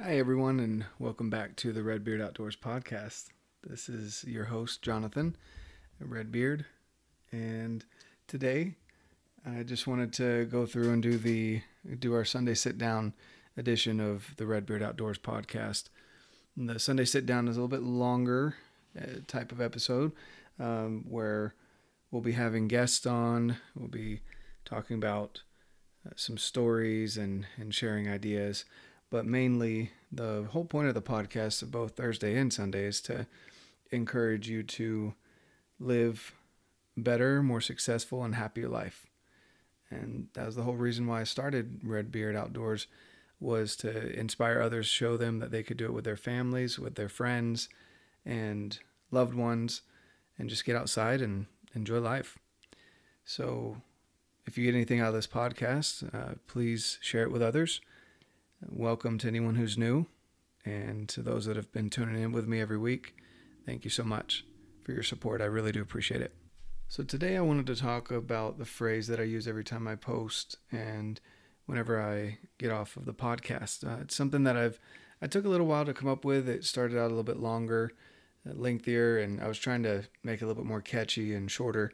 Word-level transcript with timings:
Hi, 0.00 0.16
everyone, 0.16 0.60
and 0.60 0.84
welcome 1.00 1.28
back 1.28 1.56
to 1.56 1.72
the 1.72 1.82
Redbeard 1.82 2.20
Outdoors 2.20 2.54
podcast. 2.54 3.30
This 3.64 3.88
is 3.88 4.22
your 4.22 4.44
host, 4.44 4.80
Jonathan 4.80 5.34
Redbeard, 5.98 6.64
and 7.32 7.84
today 8.28 8.76
I 9.44 9.64
just 9.64 9.88
wanted 9.88 10.12
to 10.12 10.44
go 10.44 10.66
through 10.66 10.92
and 10.92 11.02
do 11.02 11.18
the 11.18 11.62
do 11.98 12.14
our 12.14 12.24
Sunday 12.24 12.54
sit 12.54 12.78
down 12.78 13.12
edition 13.56 13.98
of 13.98 14.36
the 14.36 14.46
Redbeard 14.46 14.84
Outdoors 14.84 15.18
podcast. 15.18 15.88
And 16.56 16.68
the 16.68 16.78
Sunday 16.78 17.04
sit 17.04 17.26
down 17.26 17.48
is 17.48 17.56
a 17.56 17.60
little 17.60 17.66
bit 17.66 17.82
longer 17.82 18.54
uh, 18.96 19.18
type 19.26 19.50
of 19.50 19.60
episode 19.60 20.12
um, 20.60 21.06
where 21.08 21.56
we'll 22.12 22.22
be 22.22 22.32
having 22.32 22.68
guests 22.68 23.04
on. 23.04 23.56
We'll 23.74 23.88
be 23.88 24.20
talking 24.64 24.94
about 24.94 25.42
uh, 26.06 26.12
some 26.14 26.38
stories 26.38 27.16
and 27.16 27.46
and 27.56 27.74
sharing 27.74 28.08
ideas 28.08 28.64
but 29.10 29.26
mainly 29.26 29.90
the 30.12 30.46
whole 30.50 30.64
point 30.64 30.88
of 30.88 30.94
the 30.94 31.02
podcast 31.02 31.62
of 31.62 31.70
both 31.70 31.96
Thursday 31.96 32.36
and 32.36 32.52
Sunday 32.52 32.84
is 32.84 33.00
to 33.02 33.26
encourage 33.90 34.48
you 34.48 34.62
to 34.62 35.14
live 35.78 36.34
better, 36.96 37.42
more 37.42 37.60
successful, 37.60 38.24
and 38.24 38.34
happier 38.34 38.68
life. 38.68 39.06
And 39.90 40.28
that 40.34 40.46
was 40.46 40.56
the 40.56 40.62
whole 40.62 40.76
reason 40.76 41.06
why 41.06 41.20
I 41.20 41.24
started 41.24 41.80
Red 41.82 42.12
Beard 42.12 42.36
Outdoors 42.36 42.86
was 43.40 43.76
to 43.76 44.10
inspire 44.18 44.60
others, 44.60 44.86
show 44.86 45.16
them 45.16 45.38
that 45.38 45.50
they 45.50 45.62
could 45.62 45.76
do 45.76 45.86
it 45.86 45.94
with 45.94 46.04
their 46.04 46.16
families, 46.16 46.78
with 46.78 46.96
their 46.96 47.08
friends, 47.08 47.68
and 48.26 48.78
loved 49.10 49.34
ones, 49.34 49.82
and 50.38 50.50
just 50.50 50.64
get 50.64 50.76
outside 50.76 51.22
and 51.22 51.46
enjoy 51.74 52.00
life. 52.00 52.36
So, 53.24 53.76
if 54.46 54.58
you 54.58 54.64
get 54.64 54.74
anything 54.74 55.00
out 55.00 55.08
of 55.08 55.14
this 55.14 55.26
podcast, 55.26 56.12
uh, 56.14 56.34
please 56.46 56.98
share 57.00 57.22
it 57.22 57.30
with 57.30 57.42
others 57.42 57.80
welcome 58.66 59.18
to 59.18 59.28
anyone 59.28 59.54
who's 59.54 59.78
new. 59.78 60.06
And 60.64 61.08
to 61.10 61.22
those 61.22 61.46
that 61.46 61.56
have 61.56 61.72
been 61.72 61.90
tuning 61.90 62.22
in 62.22 62.32
with 62.32 62.46
me 62.46 62.60
every 62.60 62.78
week, 62.78 63.14
thank 63.64 63.84
you 63.84 63.90
so 63.90 64.02
much 64.02 64.44
for 64.84 64.92
your 64.92 65.02
support. 65.02 65.40
I 65.40 65.46
really 65.46 65.72
do 65.72 65.80
appreciate 65.80 66.20
it. 66.20 66.34
So, 66.88 67.02
today 67.02 67.36
I 67.36 67.42
wanted 67.42 67.66
to 67.66 67.76
talk 67.76 68.10
about 68.10 68.58
the 68.58 68.64
phrase 68.64 69.06
that 69.08 69.20
I 69.20 69.24
use 69.24 69.46
every 69.46 69.64
time 69.64 69.86
I 69.86 69.94
post 69.94 70.56
and 70.72 71.20
whenever 71.66 72.02
I 72.02 72.38
get 72.58 72.70
off 72.70 72.96
of 72.96 73.04
the 73.04 73.12
podcast. 73.12 73.86
Uh, 73.86 74.00
it's 74.00 74.16
something 74.16 74.44
that 74.44 74.56
I've 74.56 74.80
I 75.20 75.26
took 75.26 75.44
a 75.44 75.48
little 75.48 75.66
while 75.66 75.84
to 75.84 75.92
come 75.92 76.08
up 76.08 76.24
with. 76.24 76.48
It 76.48 76.64
started 76.64 76.96
out 76.96 77.06
a 77.06 77.08
little 77.08 77.24
bit 77.24 77.38
longer, 77.38 77.92
uh, 78.48 78.54
lengthier, 78.54 79.18
and 79.18 79.40
I 79.40 79.48
was 79.48 79.58
trying 79.58 79.82
to 79.82 80.04
make 80.22 80.40
it 80.40 80.44
a 80.44 80.46
little 80.46 80.62
bit 80.62 80.68
more 80.68 80.80
catchy 80.80 81.34
and 81.34 81.50
shorter. 81.50 81.92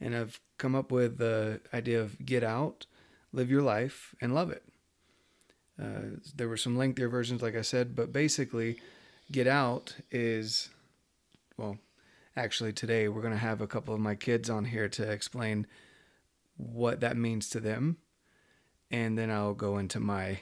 And 0.00 0.14
I've 0.14 0.40
come 0.58 0.74
up 0.74 0.92
with 0.92 1.18
the 1.18 1.60
idea 1.74 2.00
of 2.00 2.24
get 2.24 2.44
out, 2.44 2.86
live 3.32 3.50
your 3.50 3.62
life, 3.62 4.14
and 4.20 4.34
love 4.34 4.50
it. 4.50 4.62
Uh, 5.80 6.18
there 6.34 6.48
were 6.48 6.56
some 6.56 6.76
lengthier 6.76 7.08
versions, 7.08 7.40
like 7.40 7.56
I 7.56 7.62
said, 7.62 7.94
but 7.94 8.12
basically, 8.12 8.78
Get 9.30 9.46
Out 9.46 9.94
is, 10.10 10.70
well, 11.56 11.78
actually, 12.36 12.72
today 12.72 13.08
we're 13.08 13.22
going 13.22 13.32
to 13.32 13.38
have 13.38 13.60
a 13.60 13.66
couple 13.66 13.94
of 13.94 14.00
my 14.00 14.14
kids 14.14 14.50
on 14.50 14.64
here 14.64 14.88
to 14.88 15.08
explain 15.08 15.66
what 16.56 17.00
that 17.00 17.16
means 17.16 17.48
to 17.50 17.60
them. 17.60 17.98
And 18.90 19.16
then 19.16 19.30
I'll 19.30 19.54
go 19.54 19.78
into 19.78 20.00
my 20.00 20.40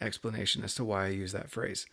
explanation 0.00 0.64
as 0.64 0.74
to 0.76 0.84
why 0.84 1.06
I 1.06 1.08
use 1.08 1.32
that 1.32 1.50
phrase. 1.50 1.86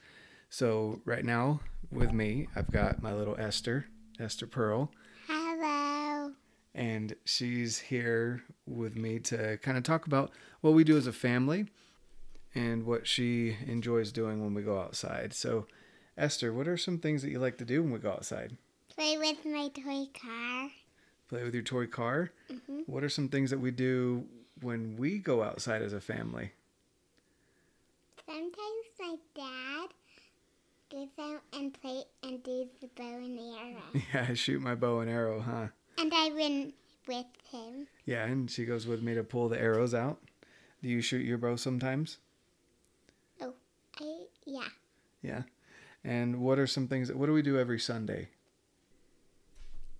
So, 0.49 1.01
right 1.05 1.25
now 1.25 1.59
with 1.91 2.11
me, 2.11 2.47
I've 2.55 2.71
got 2.71 3.01
my 3.03 3.13
little 3.13 3.35
Esther, 3.37 3.85
Esther 4.19 4.47
Pearl. 4.47 4.91
Hello. 5.27 6.31
And 6.73 7.15
she's 7.25 7.79
here 7.79 8.43
with 8.65 8.95
me 8.95 9.19
to 9.19 9.57
kind 9.57 9.77
of 9.77 9.83
talk 9.83 10.07
about 10.07 10.31
what 10.61 10.73
we 10.73 10.83
do 10.83 10.97
as 10.97 11.05
a 11.05 11.13
family 11.13 11.67
and 12.55 12.85
what 12.85 13.07
she 13.07 13.57
enjoys 13.65 14.11
doing 14.11 14.41
when 14.41 14.53
we 14.53 14.61
go 14.61 14.79
outside. 14.79 15.33
So, 15.33 15.67
Esther, 16.17 16.53
what 16.53 16.67
are 16.67 16.77
some 16.77 16.99
things 16.99 17.21
that 17.21 17.31
you 17.31 17.39
like 17.39 17.57
to 17.57 17.65
do 17.65 17.81
when 17.81 17.91
we 17.91 17.99
go 17.99 18.11
outside? 18.11 18.57
Play 18.95 19.17
with 19.17 19.43
my 19.45 19.69
toy 19.69 20.07
car. 20.19 20.69
Play 21.29 21.43
with 21.43 21.53
your 21.53 21.63
toy 21.63 21.87
car? 21.87 22.31
Mm-hmm. 22.51 22.81
What 22.85 23.03
are 23.03 23.09
some 23.09 23.29
things 23.29 23.49
that 23.49 23.59
we 23.59 23.71
do 23.71 24.25
when 24.61 24.95
we 24.97 25.17
go 25.17 25.41
outside 25.41 25.81
as 25.81 25.93
a 25.93 26.01
family? 26.01 26.51
Sometimes 28.25 28.53
my 28.99 29.15
dad 29.35 29.89
goes 30.91 31.07
out 31.19 31.41
and 31.53 31.73
play 31.81 32.03
and 32.21 32.43
does 32.43 32.67
the 32.81 32.89
bow 32.95 33.17
and 33.17 33.39
arrow. 33.39 33.81
Yeah, 34.13 34.27
I 34.29 34.33
shoot 34.35 34.61
my 34.61 34.75
bow 34.75 34.99
and 34.99 35.09
arrow, 35.09 35.41
huh? 35.41 35.67
And 35.97 36.13
I 36.13 36.31
went 36.31 36.75
with 37.07 37.25
him. 37.51 37.87
Yeah, 38.05 38.25
and 38.25 38.49
she 38.49 38.65
goes 38.65 38.85
with 38.85 39.01
me 39.01 39.15
to 39.15 39.23
pull 39.23 39.49
the 39.49 39.59
arrows 39.59 39.93
out. 39.93 40.19
Do 40.81 40.89
you 40.89 41.01
shoot 41.01 41.25
your 41.25 41.37
bow 41.37 41.55
sometimes? 41.55 42.19
Yeah. 44.45 44.67
Yeah. 45.21 45.43
And 46.03 46.41
what 46.41 46.59
are 46.59 46.67
some 46.67 46.87
things? 46.87 47.11
What 47.11 47.27
do 47.27 47.33
we 47.33 47.41
do 47.41 47.57
every 47.57 47.79
Sunday? 47.79 48.27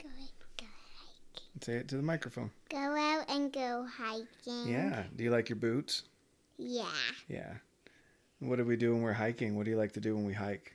Go 0.02 0.10
go 0.58 0.66
hiking. 0.98 1.62
Say 1.62 1.74
it 1.76 1.88
to 1.90 1.96
the 1.96 2.04
microphone. 2.04 2.52
Go 2.70 2.78
out 2.78 3.26
and 3.30 3.52
go 3.54 3.88
hiking. 3.98 4.68
Yeah. 4.72 5.04
Do 5.16 5.24
you 5.24 5.32
like 5.32 5.50
your 5.50 5.56
boots? 5.58 6.04
Yeah. 6.58 6.86
Yeah. 7.28 7.54
What 8.40 8.58
do 8.58 8.66
we 8.66 8.76
do 8.76 8.94
when 8.94 9.02
we're 9.02 9.14
hiking? 9.14 9.56
What 9.56 9.64
do 9.66 9.72
you 9.72 9.78
like 9.78 9.94
to 9.94 10.02
do 10.02 10.16
when 10.16 10.26
we 10.26 10.34
hike? 10.34 10.74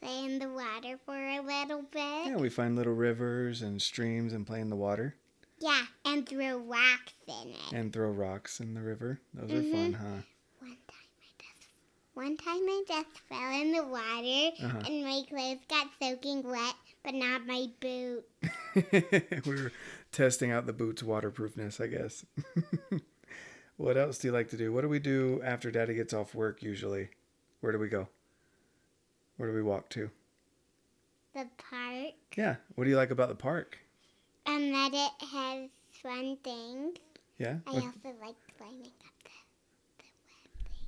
Play 0.00 0.24
in 0.24 0.38
the 0.38 0.48
water 0.48 0.98
for 1.04 1.14
a 1.14 1.40
little 1.40 1.82
bit. 1.82 2.26
Yeah, 2.26 2.36
we 2.36 2.48
find 2.48 2.74
little 2.76 2.94
rivers 2.94 3.60
and 3.62 3.80
streams 3.80 4.32
and 4.32 4.46
play 4.46 4.60
in 4.60 4.70
the 4.70 4.76
water 4.76 5.14
Yeah, 5.60 5.82
and 6.04 6.26
throw 6.28 6.56
rocks 6.58 7.12
in 7.28 7.50
it. 7.50 7.72
and 7.72 7.92
throw 7.92 8.10
rocks 8.10 8.60
in 8.60 8.74
the 8.74 8.80
river. 8.80 9.20
Those 9.34 9.50
are 9.50 9.62
fun, 9.62 9.92
mm-hmm. 9.92 10.02
huh? 10.02 10.22
One 10.60 10.76
time 10.88 11.10
I 11.20 11.26
just 11.38 11.68
one 12.14 12.36
time 12.36 12.56
I 12.68 12.82
just 12.86 13.18
fell 13.28 13.52
in 13.60 13.72
the 13.72 13.82
water 13.84 14.66
Uh-huh. 14.66 14.82
and 14.86 15.04
my 15.04 15.22
clothes 15.28 15.60
got 15.68 15.88
soaking 16.00 16.42
wet, 16.44 16.74
but 17.04 17.14
not 17.14 17.46
my 17.46 17.66
boot. 17.80 18.24
we 19.46 19.62
were 19.62 19.72
testing 20.12 20.50
out 20.50 20.66
the 20.66 20.72
boots' 20.72 21.02
waterproofness, 21.02 21.80
I 21.80 21.88
guess. 21.88 22.24
what 23.76 23.96
else 23.96 24.18
do 24.18 24.28
you 24.28 24.32
like 24.32 24.48
to 24.50 24.56
do? 24.56 24.72
What 24.72 24.82
do 24.82 24.88
we 24.88 24.98
do 25.00 25.40
after 25.44 25.70
Daddy 25.70 25.94
gets 25.94 26.14
off 26.14 26.34
work 26.34 26.62
usually? 26.62 27.10
Where 27.60 27.72
do 27.72 27.78
we 27.78 27.88
go? 27.88 28.08
Where 29.36 29.48
do 29.48 29.54
we 29.54 29.62
walk 29.62 29.88
to? 29.90 30.10
The 31.34 31.46
park. 31.58 32.14
Yeah. 32.36 32.56
What 32.76 32.84
do 32.84 32.90
you 32.90 32.96
like 32.96 33.10
about 33.10 33.28
the 33.28 33.34
park? 33.34 33.78
And 34.46 34.72
that 34.72 34.90
it 34.94 35.26
has 35.28 35.68
fun 36.02 36.36
things. 36.44 36.98
Yeah. 37.38 37.56
I 37.66 37.72
What, 37.72 37.84
also 37.84 38.14
like 38.20 38.36
climbing 38.56 38.86
up 38.86 39.14
the, 39.24 39.30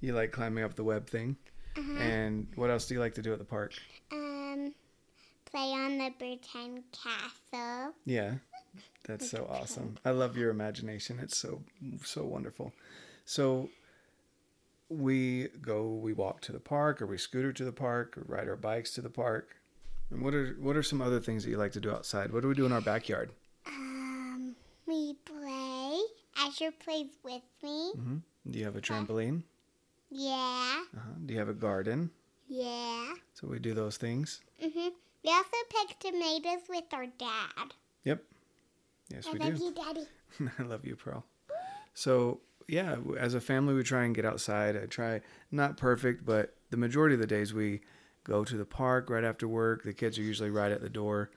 you 0.06 0.14
like 0.14 0.32
climbing 0.32 0.64
up 0.64 0.74
the 0.74 0.84
web 0.84 1.08
thing? 1.08 1.36
Uh-huh. 1.76 1.98
And 1.98 2.46
what 2.54 2.70
else 2.70 2.86
do 2.86 2.94
you 2.94 3.00
like 3.00 3.14
to 3.14 3.22
do 3.22 3.32
at 3.32 3.38
the 3.38 3.44
park? 3.44 3.72
Um, 4.12 4.72
play 5.44 5.72
on 5.72 5.98
the 5.98 6.10
pretend 6.18 6.84
castle. 6.92 7.92
Yeah. 8.04 8.34
That's 9.06 9.30
so 9.30 9.46
awesome. 9.50 9.98
I 10.04 10.10
love 10.10 10.36
your 10.36 10.50
imagination. 10.50 11.18
It's 11.20 11.36
so 11.36 11.62
so 12.02 12.24
wonderful. 12.24 12.72
So 13.24 13.70
we 14.88 15.48
go 15.60 15.88
we 15.88 16.12
walk 16.12 16.40
to 16.42 16.52
the 16.52 16.60
park 16.60 17.00
or 17.02 17.06
we 17.06 17.18
scooter 17.18 17.52
to 17.52 17.64
the 17.64 17.72
park 17.72 18.16
or 18.16 18.24
ride 18.26 18.48
our 18.48 18.56
bikes 18.56 18.92
to 18.94 19.00
the 19.00 19.10
park. 19.10 19.56
And 20.10 20.22
what 20.22 20.34
are 20.34 20.56
what 20.60 20.76
are 20.76 20.82
some 20.82 21.00
other 21.00 21.20
things 21.20 21.44
that 21.44 21.50
you 21.50 21.56
like 21.56 21.72
to 21.72 21.80
do 21.80 21.90
outside? 21.90 22.32
What 22.32 22.42
do 22.42 22.48
we 22.48 22.54
do 22.54 22.66
in 22.66 22.72
our 22.72 22.80
backyard? 22.80 23.30
Um, 23.66 24.54
we 24.86 25.14
play. 25.24 26.00
Asher 26.38 26.72
plays 26.84 27.10
with 27.24 27.42
me. 27.62 27.92
hmm 27.92 28.16
Do 28.50 28.58
you 28.58 28.64
have 28.64 28.76
a 28.76 28.80
trampoline? 28.80 29.42
Yeah. 30.10 30.82
Uh-huh. 30.96 31.10
Do 31.24 31.32
you 31.34 31.38
have 31.40 31.48
a 31.48 31.54
garden? 31.54 32.10
Yeah. 32.48 33.14
So 33.34 33.46
we 33.48 33.58
do 33.58 33.74
those 33.74 33.96
things. 33.96 34.40
Mhm. 34.62 34.92
We 35.24 35.30
also 35.30 35.56
pick 35.70 35.98
tomatoes 35.98 36.62
with 36.68 36.84
our 36.92 37.06
dad. 37.06 37.72
Yep. 38.04 38.22
Yes, 39.08 39.26
I 39.26 39.32
we 39.32 39.38
love 39.40 39.58
do. 39.58 39.64
you, 39.64 39.74
Daddy. 39.74 40.06
I 40.58 40.62
love 40.62 40.84
you, 40.84 40.96
Pearl. 40.96 41.24
So 41.94 42.40
yeah, 42.68 42.96
as 43.18 43.34
a 43.34 43.40
family, 43.40 43.74
we 43.74 43.82
try 43.82 44.04
and 44.04 44.14
get 44.14 44.24
outside. 44.24 44.76
I 44.76 44.86
try 44.86 45.20
not 45.50 45.76
perfect, 45.76 46.24
but 46.24 46.54
the 46.70 46.76
majority 46.76 47.14
of 47.14 47.20
the 47.20 47.26
days 47.26 47.52
we 47.54 47.80
go 48.24 48.44
to 48.44 48.56
the 48.56 48.64
park 48.64 49.10
right 49.10 49.24
after 49.24 49.46
work. 49.48 49.82
The 49.84 49.92
kids 49.92 50.18
are 50.18 50.22
usually 50.22 50.50
right 50.50 50.72
at 50.72 50.80
the 50.80 50.88
door, 50.90 51.30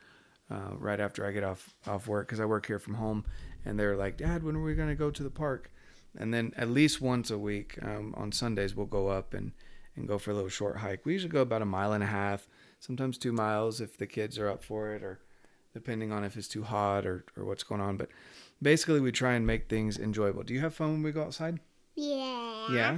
uh, 0.50 0.76
right 0.78 1.00
after 1.00 1.26
I 1.26 1.32
get 1.32 1.44
off 1.44 1.74
off 1.88 2.08
work 2.08 2.28
because 2.28 2.40
I 2.40 2.46
work 2.46 2.66
here 2.66 2.80
from 2.80 2.96
home, 2.96 3.26
and 3.66 3.80
they're 3.80 3.96
like, 3.98 4.18
"Dad, 4.18 4.44
when 4.44 4.56
are 4.56 4.62
we 4.64 4.76
gonna 4.76 4.96
go 4.96 5.12
to 5.12 5.24
the 5.24 5.30
park?" 5.32 5.72
And 6.18 6.34
then 6.34 6.54
at 6.58 6.70
least 6.70 7.02
once 7.02 7.30
a 7.30 7.38
week 7.38 7.78
um, 7.82 8.14
on 8.18 8.32
Sundays 8.32 8.76
we'll 8.76 8.86
go 8.86 9.08
up 9.08 9.34
and 9.34 9.52
and 9.96 10.08
go 10.08 10.18
for 10.18 10.32
a 10.32 10.34
little 10.34 10.50
short 10.50 10.78
hike. 10.78 11.06
We 11.06 11.14
usually 11.14 11.32
go 11.32 11.42
about 11.42 11.62
a 11.62 11.66
mile 11.66 11.92
and 11.94 12.04
a 12.04 12.08
half, 12.08 12.48
sometimes 12.80 13.18
two 13.18 13.34
miles 13.34 13.82
if 13.82 13.98
the 13.98 14.08
kids 14.08 14.40
are 14.40 14.48
up 14.48 14.64
for 14.64 14.94
it, 14.94 15.04
or 15.04 15.20
depending 15.74 16.12
on 16.12 16.24
if 16.24 16.38
it's 16.38 16.48
too 16.48 16.64
hot 16.64 17.06
or 17.06 17.26
or 17.36 17.44
what's 17.46 17.64
going 17.64 17.82
on. 17.82 17.98
But 17.98 18.10
basically 18.62 19.02
we 19.02 19.12
try 19.12 19.34
and 19.34 19.46
make 19.46 19.70
things 19.70 19.98
enjoyable. 19.98 20.44
Do 20.44 20.54
you 20.54 20.62
have 20.62 20.74
fun 20.74 20.92
when 20.92 21.04
we 21.04 21.12
go 21.12 21.24
outside? 21.24 21.60
Yeah. 21.96 22.72
Yeah. 22.72 22.98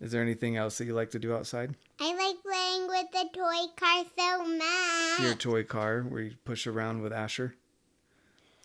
Is 0.00 0.12
there 0.12 0.22
anything 0.22 0.56
else 0.56 0.76
that 0.78 0.84
you 0.84 0.94
like 0.94 1.10
to 1.12 1.18
do 1.18 1.34
outside? 1.34 1.74
I 2.00 2.14
like 2.14 2.42
playing 2.42 2.86
with 2.88 3.10
the 3.12 3.28
toy 3.32 3.72
car 3.76 4.04
so 4.16 4.46
much. 4.46 5.20
Your 5.20 5.34
toy 5.34 5.64
car 5.64 6.02
where 6.02 6.22
you 6.22 6.34
push 6.44 6.66
around 6.66 7.00
with 7.00 7.12
Asher? 7.12 7.54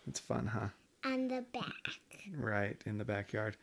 It's 0.07 0.19
fun, 0.19 0.47
huh? 0.47 0.69
On 1.05 1.29
the 1.29 1.45
back. 1.53 2.10
Right, 2.35 2.81
in 2.85 2.97
the 2.97 3.05
backyard. 3.05 3.57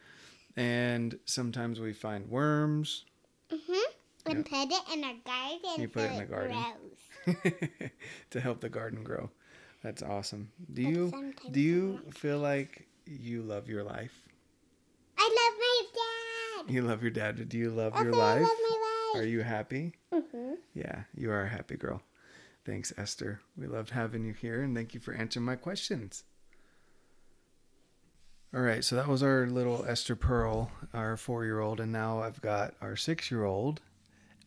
And 0.57 1.19
sometimes 1.25 1.81
we 1.81 1.93
find 1.93 2.29
worms 2.29 3.05
Mm-hmm. 3.53 4.31
And 4.31 4.45
put 4.45 4.69
it 4.71 4.83
in 4.93 5.05
our 5.05 5.15
garden. 5.25 5.81
You 5.81 5.89
put 5.89 6.03
it 6.03 6.13
in 6.13 6.19
the 6.19 6.25
garden. 6.27 7.91
to 8.31 8.41
help 8.41 8.61
the 8.61 8.69
garden 8.69 9.03
grow. 9.03 9.31
That's 9.83 10.03
awesome. 10.03 10.51
Do 10.75 10.83
But 10.83 10.91
you 10.91 11.35
do 11.51 11.61
you 11.61 12.01
feel 12.11 12.39
like 12.39 12.87
you 13.07 13.43
love 13.43 13.69
your 13.69 13.85
life? 13.85 14.13
I 15.17 15.25
love 15.25 15.59
my 15.59 16.65
dad. 16.67 16.75
You 16.75 16.83
love 16.83 17.03
your 17.03 17.11
dad. 17.11 17.49
Do 17.49 17.57
you 17.59 17.71
love 17.71 17.95
I 17.95 18.03
your 18.03 18.13
say 18.13 18.21
I 18.21 18.35
life? 18.35 18.43
love 18.43 18.59
my 18.63 18.77
life. 19.15 19.23
Are 19.23 19.27
you 19.27 19.41
happy? 19.43 19.95
Mm-hmm. 20.13 20.55
Yeah, 20.75 21.03
you 21.15 21.31
are 21.31 21.43
a 21.43 21.49
happy 21.49 21.77
girl. 21.77 22.03
Thanks, 22.67 22.93
Esther. 22.99 23.41
We 23.57 23.67
loved 23.67 23.91
having 23.91 24.25
you 24.25 24.35
here 24.35 24.63
and 24.63 24.77
thank 24.77 24.93
you 24.93 25.01
for 25.01 25.15
answering 25.15 25.47
my 25.47 25.57
questions. 25.57 26.25
All 28.55 28.63
right, 28.63 28.83
so 28.83 28.97
that 28.97 29.09
was 29.09 29.23
our 29.23 29.47
little 29.47 29.85
Esther 29.87 30.17
Pearl, 30.17 30.71
our 30.95 31.19
four 31.19 31.45
year 31.45 31.61
old, 31.61 31.81
and 31.81 31.93
now 31.93 32.23
I've 32.23 32.41
got 32.41 32.75
our 32.81 32.97
six 32.97 33.31
year 33.31 33.45
old, 33.45 33.83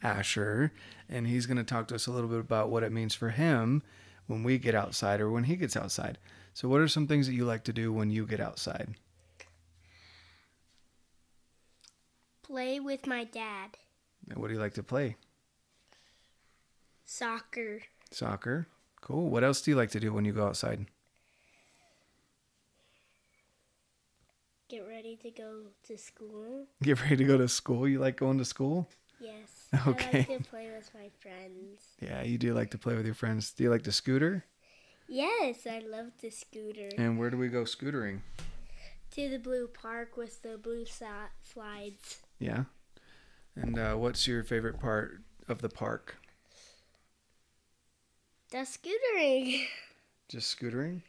Asher, 0.02 0.72
and 1.08 1.28
he's 1.28 1.46
going 1.46 1.58
to 1.58 1.64
talk 1.64 1.88
to 1.90 1.96
us 1.96 2.08
a 2.08 2.12
little 2.12 2.30
bit 2.30 2.40
about 2.40 2.72
what 2.72 2.82
it 2.82 2.92
means 2.92 3.14
for 3.14 3.30
him 3.30 3.84
when 4.26 4.42
we 4.42 4.58
get 4.58 4.74
outside 4.74 5.22
or 5.22 5.30
when 5.30 5.44
he 5.44 5.56
gets 5.56 5.78
outside. 5.78 6.18
So, 6.54 6.68
what 6.68 6.82
are 6.82 6.88
some 6.88 7.06
things 7.06 7.28
that 7.28 7.36
you 7.36 7.46
like 7.46 7.64
to 7.66 7.74
do 7.74 7.94
when 7.94 8.10
you 8.10 8.26
get 8.26 8.40
outside? 8.40 8.96
Play 12.42 12.80
with 12.80 13.06
my 13.06 13.24
dad. 13.24 13.78
And 14.30 14.40
What 14.40 14.48
do 14.48 14.56
you 14.56 14.60
like 14.60 14.74
to 14.74 14.84
play? 14.84 15.16
Soccer. 17.06 17.82
Soccer. 18.10 18.68
Cool. 19.00 19.30
What 19.30 19.44
else 19.44 19.62
do 19.62 19.72
you 19.72 19.78
like 19.78 19.92
to 19.92 20.00
do 20.00 20.12
when 20.12 20.26
you 20.26 20.34
go 20.34 20.48
outside? 20.48 20.88
Get 24.72 24.88
ready 24.88 25.18
to 25.18 25.32
go 25.32 25.64
to 25.84 25.98
school. 25.98 26.66
Get 26.82 27.02
ready 27.02 27.18
to 27.18 27.26
go 27.26 27.38
to 27.38 27.50
school. 27.50 27.86
You 27.86 28.00
like 28.00 28.16
going 28.16 28.38
to 28.38 28.46
school? 28.46 28.90
Yes. 29.20 29.68
Okay. 29.88 30.26
I 30.28 30.30
like 30.30 30.44
to 30.44 30.50
play 30.50 30.70
with 30.70 30.90
my 30.94 31.10
friends. 31.20 31.82
Yeah, 32.02 32.24
you 32.24 32.38
do 32.38 32.54
like 32.54 32.72
to 32.72 32.78
play 32.78 32.96
with 32.96 33.06
your 33.06 33.16
friends. 33.16 33.52
Do 33.52 33.64
you 33.64 33.70
like 33.70 33.84
to 33.84 33.92
scooter? 33.92 34.46
Yes, 35.08 35.66
I 35.66 35.80
love 35.80 36.08
the 36.22 36.30
scooter. 36.30 36.90
And 36.98 37.20
where 37.20 37.30
do 37.30 37.38
we 37.38 37.48
go 37.50 37.64
scootering? 37.64 38.20
To 39.12 39.30
the 39.30 39.40
blue 39.40 39.68
park 39.68 40.18
with 40.18 40.42
the 40.42 40.58
blue 40.58 40.86
slides. 40.86 42.22
Yeah. 42.40 42.64
And 43.56 43.78
uh, 43.78 43.96
what's 43.96 44.28
your 44.28 44.44
favorite 44.44 44.80
part 44.80 45.22
of 45.48 45.62
the 45.62 45.70
park? 45.70 46.18
The 48.52 48.66
scootering. 48.66 49.66
Just 50.30 50.58
scootering? 50.58 51.02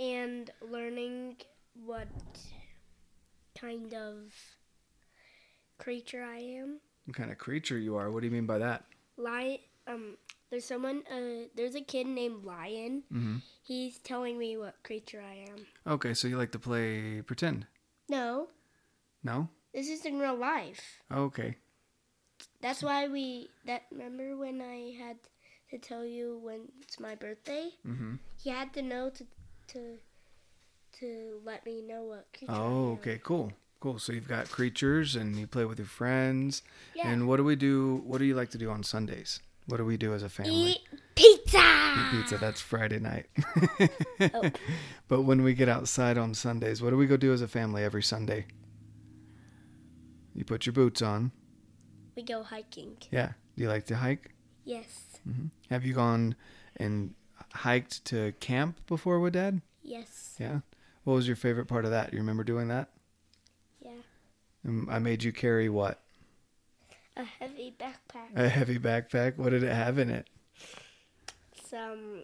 and 0.00 0.50
learning 0.68 1.36
what 1.84 2.08
kind 3.62 3.94
of 3.94 4.32
creature 5.78 6.22
I 6.22 6.38
am. 6.38 6.80
What 7.06 7.16
kind 7.16 7.30
of 7.30 7.38
creature 7.38 7.78
you 7.78 7.96
are? 7.96 8.10
What 8.10 8.20
do 8.20 8.26
you 8.26 8.32
mean 8.32 8.46
by 8.46 8.58
that? 8.58 8.84
Lion. 9.16 9.58
Um. 9.86 10.16
There's 10.50 10.64
someone. 10.64 11.02
Uh. 11.10 11.48
There's 11.56 11.74
a 11.74 11.80
kid 11.80 12.06
named 12.06 12.44
Lion. 12.44 13.02
Mm-hmm. 13.12 13.36
He's 13.62 13.98
telling 13.98 14.38
me 14.38 14.56
what 14.56 14.74
creature 14.84 15.22
I 15.22 15.46
am. 15.50 15.66
Okay, 15.86 16.14
so 16.14 16.28
you 16.28 16.36
like 16.36 16.52
to 16.52 16.58
play 16.58 17.22
pretend? 17.22 17.66
No, 18.08 18.48
No? 19.22 19.48
this 19.72 19.88
is 19.88 20.04
in 20.04 20.18
real 20.18 20.36
life. 20.36 21.00
Okay. 21.10 21.56
That's 22.60 22.82
why 22.82 23.08
we. 23.08 23.48
That 23.66 23.82
remember 23.90 24.36
when 24.36 24.60
I 24.60 24.94
had 25.02 25.16
to 25.70 25.78
tell 25.78 26.04
you 26.04 26.38
when 26.42 26.68
it's 26.82 27.00
my 27.00 27.14
birthday? 27.14 27.70
Mm-hmm. 27.86 28.16
He 28.42 28.50
had 28.50 28.72
to 28.74 28.82
know 28.82 29.10
to 29.10 29.24
to 29.68 29.80
to 31.02 31.40
let 31.44 31.66
me 31.66 31.82
know 31.82 32.04
what 32.04 32.26
creature. 32.36 32.52
Oh, 32.52 32.92
okay, 33.00 33.20
cool. 33.22 33.52
Cool. 33.80 33.98
So 33.98 34.12
you've 34.12 34.28
got 34.28 34.48
creatures 34.48 35.16
and 35.16 35.36
you 35.36 35.46
play 35.48 35.64
with 35.64 35.78
your 35.78 35.88
friends. 35.88 36.62
Yeah. 36.94 37.10
And 37.10 37.26
what 37.26 37.38
do 37.38 37.44
we 37.44 37.56
do? 37.56 38.02
What 38.06 38.18
do 38.18 38.24
you 38.24 38.34
like 38.34 38.50
to 38.50 38.58
do 38.58 38.70
on 38.70 38.84
Sundays? 38.84 39.40
What 39.66 39.78
do 39.78 39.84
we 39.84 39.96
do 39.96 40.14
as 40.14 40.22
a 40.22 40.28
family? 40.28 40.52
Eat 40.72 40.80
pizza. 41.16 41.58
Eat 41.58 42.10
pizza. 42.12 42.38
That's 42.38 42.60
Friday 42.60 42.98
night. 43.00 43.26
Oh. 44.34 44.50
But 45.08 45.22
when 45.22 45.42
we 45.42 45.52
get 45.52 45.68
outside 45.68 46.16
on 46.16 46.32
Sundays, 46.32 46.80
what 46.80 46.90
do 46.90 46.96
we 46.96 47.06
go 47.06 47.16
do 47.18 47.32
as 47.34 47.42
a 47.42 47.48
family 47.48 47.82
every 47.84 48.02
Sunday? 48.02 48.46
You 50.34 50.44
put 50.44 50.64
your 50.64 50.72
boots 50.72 51.02
on. 51.02 51.32
We 52.16 52.22
go 52.22 52.42
hiking. 52.42 52.96
Yeah. 53.10 53.32
Do 53.56 53.62
you 53.62 53.68
like 53.68 53.84
to 53.86 53.96
hike? 53.96 54.30
Yes. 54.64 55.18
hmm 55.24 55.46
Have 55.70 55.84
you 55.84 55.92
gone 55.94 56.36
and 56.76 57.14
hiked 57.52 58.04
to 58.06 58.32
camp 58.40 58.78
before 58.86 59.18
with 59.20 59.34
Dad? 59.34 59.60
Yes. 59.82 60.36
Yeah. 60.38 60.60
What 61.04 61.14
was 61.14 61.26
your 61.26 61.36
favorite 61.36 61.66
part 61.66 61.84
of 61.84 61.90
that? 61.90 62.12
You 62.12 62.18
remember 62.18 62.44
doing 62.44 62.68
that? 62.68 62.88
Yeah. 63.84 63.90
Um, 64.66 64.88
I 64.90 64.98
made 64.98 65.24
you 65.24 65.32
carry 65.32 65.68
what? 65.68 66.00
A 67.16 67.24
heavy 67.24 67.74
backpack. 67.78 68.36
A 68.36 68.48
heavy 68.48 68.78
backpack. 68.78 69.36
What 69.36 69.50
did 69.50 69.62
it 69.64 69.72
have 69.72 69.98
in 69.98 70.10
it? 70.10 70.28
Some 71.68 72.22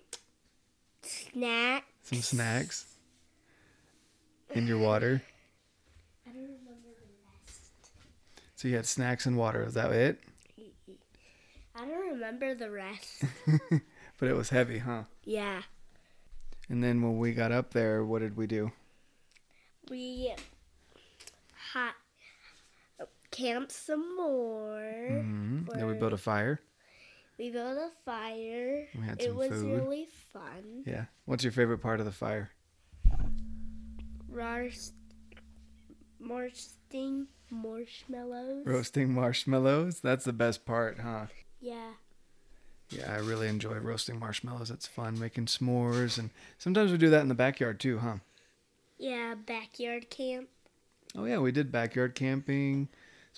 snacks. 1.02 1.86
Some 2.04 2.20
snacks. 2.22 2.86
And 4.54 4.66
your 4.68 4.78
water. 4.78 5.22
I 6.26 6.30
don't 6.30 6.42
remember 6.42 6.88
the 6.96 7.10
rest. 7.44 7.90
So 8.56 8.68
you 8.68 8.76
had 8.76 8.86
snacks 8.86 9.26
and 9.26 9.36
water. 9.36 9.64
Was 9.64 9.74
that 9.74 9.92
it? 9.92 10.20
I 11.74 11.80
don't 11.84 12.10
remember 12.12 12.54
the 12.54 12.70
rest. 12.70 13.24
But 14.18 14.28
it 14.28 14.34
was 14.34 14.50
heavy, 14.50 14.78
huh? 14.78 15.04
yeah. 15.24 15.62
And 16.68 16.82
then 16.82 17.02
when 17.02 17.18
we 17.18 17.32
got 17.32 17.52
up 17.52 17.72
there, 17.72 18.04
what 18.04 18.20
did 18.20 18.36
we 18.36 18.46
do? 18.46 18.72
We 19.90 20.34
hot 21.70 21.94
camped 23.30 23.72
some 23.72 24.16
more. 24.16 24.80
hmm 25.08 25.60
Then 25.72 25.86
we 25.86 25.94
built 25.94 26.12
a 26.12 26.18
fire. 26.18 26.60
We 27.38 27.50
built 27.50 27.78
a 27.78 27.90
fire. 28.04 28.86
We 28.94 29.06
had 29.06 29.22
some 29.22 29.30
it 29.30 29.36
was 29.36 29.48
food. 29.50 29.74
really 29.74 30.06
fun. 30.32 30.82
Yeah. 30.84 31.04
What's 31.24 31.44
your 31.44 31.52
favorite 31.52 31.78
part 31.78 32.00
of 32.00 32.06
the 32.06 32.12
fire? 32.12 32.50
Roast, 34.28 34.94
roasting 36.20 37.28
marshmallows. 37.50 38.66
Roasting 38.66 39.12
marshmallows. 39.12 40.00
That's 40.00 40.24
the 40.24 40.32
best 40.32 40.66
part, 40.66 40.98
huh? 41.00 41.26
Yeah. 41.60 41.92
Yeah, 42.90 43.12
I 43.12 43.18
really 43.18 43.48
enjoy 43.48 43.74
roasting 43.74 44.18
marshmallows. 44.18 44.70
It's 44.70 44.86
fun 44.86 45.18
making 45.18 45.46
s'mores, 45.46 46.18
and 46.18 46.30
sometimes 46.58 46.90
we 46.90 46.96
do 46.98 47.10
that 47.10 47.20
in 47.20 47.28
the 47.28 47.34
backyard 47.34 47.80
too, 47.80 47.98
huh? 47.98 48.16
Yeah, 48.96 49.34
backyard 49.34 50.08
camp. 50.10 50.48
Oh 51.16 51.24
yeah, 51.24 51.38
we 51.38 51.52
did 51.52 51.70
backyard 51.70 52.14
camping. 52.14 52.88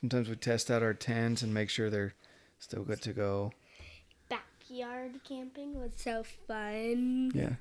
Sometimes 0.00 0.28
we 0.28 0.36
test 0.36 0.70
out 0.70 0.82
our 0.82 0.94
tents 0.94 1.42
and 1.42 1.52
make 1.52 1.68
sure 1.68 1.90
they're 1.90 2.14
still 2.58 2.84
good 2.84 3.02
to 3.02 3.12
go. 3.12 3.52
Backyard 4.28 5.20
camping 5.28 5.78
was 5.80 5.92
so 5.96 6.22
fun. 6.46 7.32
Yeah, 7.34 7.54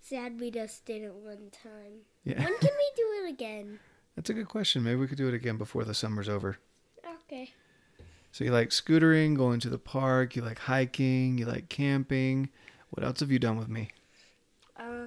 Sad 0.00 0.38
we 0.40 0.50
just 0.50 0.84
did 0.84 1.02
it 1.02 1.14
one 1.14 1.50
time. 1.50 2.02
yeah. 2.24 2.38
When 2.44 2.58
can 2.58 2.70
we 2.76 2.90
do 2.96 3.24
it 3.24 3.30
again? 3.30 3.78
That's 4.16 4.30
a 4.30 4.34
good 4.34 4.48
question. 4.48 4.82
Maybe 4.82 4.96
we 4.96 5.06
could 5.06 5.18
do 5.18 5.28
it 5.28 5.34
again 5.34 5.56
before 5.56 5.84
the 5.84 5.94
summer's 5.94 6.28
over. 6.28 6.58
Okay. 7.24 7.50
So 8.34 8.42
you 8.42 8.50
like 8.50 8.70
scootering, 8.70 9.36
going 9.36 9.60
to 9.60 9.70
the 9.70 9.78
park. 9.78 10.34
You 10.34 10.42
like 10.42 10.58
hiking. 10.58 11.38
You 11.38 11.46
like 11.46 11.68
camping. 11.68 12.48
What 12.90 13.06
else 13.06 13.20
have 13.20 13.30
you 13.30 13.38
done 13.38 13.56
with 13.56 13.68
me? 13.68 13.90
Uh, 14.76 15.06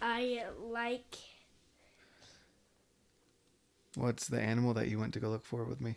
I 0.00 0.44
like 0.70 1.16
What's 3.96 4.28
the 4.28 4.40
animal 4.40 4.72
that 4.74 4.86
you 4.86 5.00
went 5.00 5.14
to 5.14 5.20
go 5.20 5.30
look 5.30 5.44
for 5.44 5.64
with 5.64 5.80
me? 5.80 5.96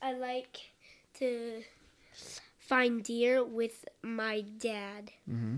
I 0.00 0.12
like 0.12 0.70
to 1.14 1.64
find 2.60 3.02
deer 3.02 3.42
with 3.42 3.84
my 4.04 4.42
dad. 4.42 5.10
Mm-hmm. 5.28 5.56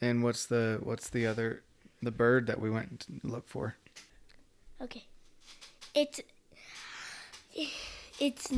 And 0.00 0.24
what's 0.24 0.46
the 0.46 0.80
what's 0.82 1.10
the 1.10 1.26
other 1.26 1.62
the 2.00 2.10
bird 2.10 2.46
that 2.46 2.58
we 2.58 2.70
went 2.70 3.00
to 3.00 3.20
look 3.22 3.46
for? 3.46 3.76
Okay. 4.80 5.04
It's 5.94 6.20
it's 8.18 8.52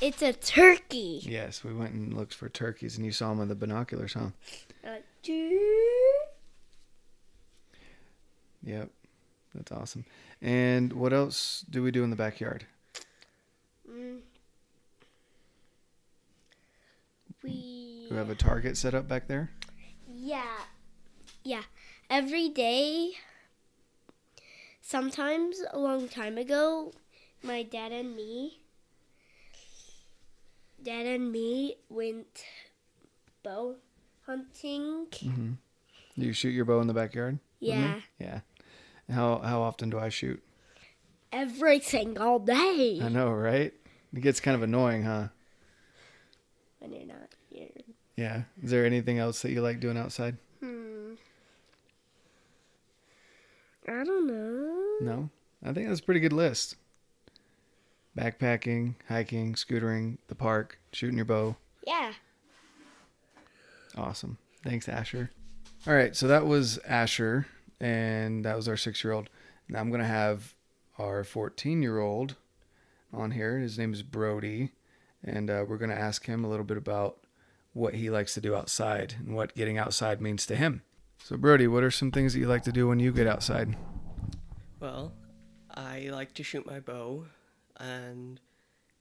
it's 0.00 0.22
a 0.22 0.32
turkey. 0.32 1.20
Yes, 1.22 1.64
we 1.64 1.72
went 1.74 1.92
and 1.92 2.14
looked 2.14 2.34
for 2.34 2.48
turkeys, 2.48 2.96
and 2.96 3.04
you 3.04 3.12
saw 3.12 3.30
them 3.30 3.38
with 3.38 3.48
the 3.48 3.54
binoculars, 3.54 4.14
huh? 4.14 4.28
Uh, 4.84 4.96
Yep, 8.62 8.90
that's 9.54 9.72
awesome. 9.72 10.04
And 10.42 10.92
what 10.92 11.12
else 11.12 11.64
do 11.70 11.82
we 11.82 11.90
do 11.90 12.04
in 12.04 12.10
the 12.10 12.16
backyard? 12.16 12.66
mm. 13.88 14.18
We 17.42 18.06
Do 18.08 18.14
we 18.14 18.16
have 18.16 18.30
a 18.30 18.34
target 18.34 18.76
set 18.76 18.94
up 18.94 19.06
back 19.08 19.28
there? 19.28 19.50
Yeah. 20.12 20.42
Yeah. 21.44 21.62
Every 22.10 22.48
day, 22.48 23.12
sometimes 24.80 25.62
a 25.72 25.78
long 25.78 26.08
time 26.08 26.36
ago, 26.36 26.92
my 27.42 27.62
dad 27.62 27.92
and 27.92 28.14
me, 28.16 28.60
dad 30.82 31.06
and 31.06 31.30
me 31.32 31.76
went 31.88 32.44
bow 33.42 33.76
hunting. 34.26 35.06
Mm-hmm. 35.12 35.52
You 36.16 36.32
shoot 36.32 36.50
your 36.50 36.64
bow 36.64 36.80
in 36.80 36.86
the 36.86 36.94
backyard? 36.94 37.38
Yeah. 37.60 38.00
Yeah. 38.18 38.40
How 39.10 39.38
how 39.38 39.62
often 39.62 39.90
do 39.90 39.98
I 39.98 40.08
shoot? 40.08 40.42
every 41.30 41.78
single 41.80 42.38
day 42.38 42.98
I 43.02 43.08
know, 43.10 43.30
right? 43.30 43.74
It 44.14 44.20
gets 44.20 44.40
kind 44.40 44.54
of 44.54 44.62
annoying, 44.62 45.02
huh? 45.02 45.28
when 46.78 46.92
you're 46.92 47.06
not 47.06 47.28
here. 47.50 47.68
Yeah. 48.16 48.42
Is 48.62 48.70
there 48.70 48.86
anything 48.86 49.18
else 49.18 49.42
that 49.42 49.50
you 49.50 49.60
like 49.60 49.80
doing 49.80 49.98
outside? 49.98 50.36
Hmm. 50.60 51.14
I 53.86 54.04
don't 54.04 54.26
know. 54.26 54.96
No. 55.00 55.30
I 55.64 55.72
think 55.72 55.88
that's 55.88 56.00
a 56.00 56.02
pretty 56.02 56.20
good 56.20 56.32
list. 56.32 56.76
Backpacking, 58.18 58.96
hiking, 59.08 59.54
scootering, 59.54 60.18
the 60.26 60.34
park, 60.34 60.80
shooting 60.92 61.16
your 61.16 61.24
bow. 61.24 61.54
Yeah. 61.86 62.14
Awesome. 63.96 64.38
Thanks, 64.64 64.88
Asher. 64.88 65.30
All 65.86 65.94
right, 65.94 66.16
so 66.16 66.26
that 66.26 66.44
was 66.44 66.78
Asher, 66.78 67.46
and 67.80 68.44
that 68.44 68.56
was 68.56 68.66
our 68.66 68.76
six 68.76 69.04
year 69.04 69.12
old. 69.12 69.30
Now 69.68 69.78
I'm 69.78 69.90
going 69.90 70.00
to 70.00 70.06
have 70.06 70.54
our 70.98 71.22
14 71.22 71.80
year 71.80 72.00
old 72.00 72.34
on 73.12 73.30
here. 73.30 73.60
His 73.60 73.78
name 73.78 73.92
is 73.92 74.02
Brody, 74.02 74.72
and 75.22 75.48
uh, 75.48 75.64
we're 75.68 75.78
going 75.78 75.90
to 75.90 75.98
ask 75.98 76.26
him 76.26 76.44
a 76.44 76.48
little 76.48 76.64
bit 76.64 76.76
about 76.76 77.18
what 77.72 77.94
he 77.94 78.10
likes 78.10 78.34
to 78.34 78.40
do 78.40 78.56
outside 78.56 79.14
and 79.20 79.36
what 79.36 79.54
getting 79.54 79.78
outside 79.78 80.20
means 80.20 80.44
to 80.46 80.56
him. 80.56 80.82
So, 81.22 81.36
Brody, 81.36 81.68
what 81.68 81.84
are 81.84 81.90
some 81.92 82.10
things 82.10 82.32
that 82.32 82.40
you 82.40 82.48
like 82.48 82.64
to 82.64 82.72
do 82.72 82.88
when 82.88 82.98
you 82.98 83.12
get 83.12 83.28
outside? 83.28 83.76
Well, 84.80 85.12
I 85.72 86.08
like 86.10 86.34
to 86.34 86.42
shoot 86.42 86.66
my 86.66 86.80
bow 86.80 87.26
and 87.78 88.40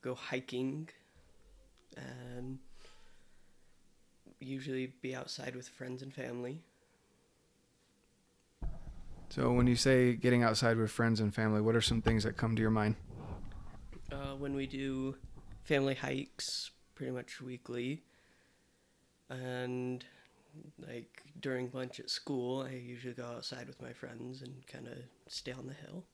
go 0.02 0.16
hiking 0.16 0.90
and 1.96 2.60
usually 4.40 4.94
be 5.02 5.16
outside 5.16 5.56
with 5.56 5.68
friends 5.68 6.02
and 6.02 6.14
family. 6.14 6.62
So, 9.30 9.52
when 9.52 9.68
you 9.68 9.76
say 9.76 10.14
getting 10.14 10.44
outside 10.44 10.78
with 10.78 10.90
friends 10.90 11.20
and 11.20 11.34
family, 11.34 11.62
what 11.62 11.76
are 11.76 11.82
some 11.82 12.02
things 12.02 12.24
that 12.24 12.38
come 12.38 12.56
to 12.56 12.62
your 12.62 12.72
mind? 12.72 12.96
Uh, 14.12 14.36
when 14.38 14.56
we 14.56 14.68
do 14.68 15.16
family 15.64 15.96
hikes 15.96 16.72
pretty 16.96 17.12
much 17.12 17.42
weekly 17.42 18.04
and 19.30 20.06
like 20.80 21.24
during 21.42 21.70
lunch 21.74 22.00
at 22.00 22.10
school, 22.10 22.62
I 22.62 22.76
usually 22.76 23.14
go 23.14 23.26
outside 23.26 23.68
with 23.68 23.82
my 23.82 23.92
friends 23.92 24.42
and 24.42 24.66
kind 24.66 24.88
of 24.88 24.98
stay 25.28 25.52
on 25.52 25.68
the 25.68 25.74
hill 25.74 26.06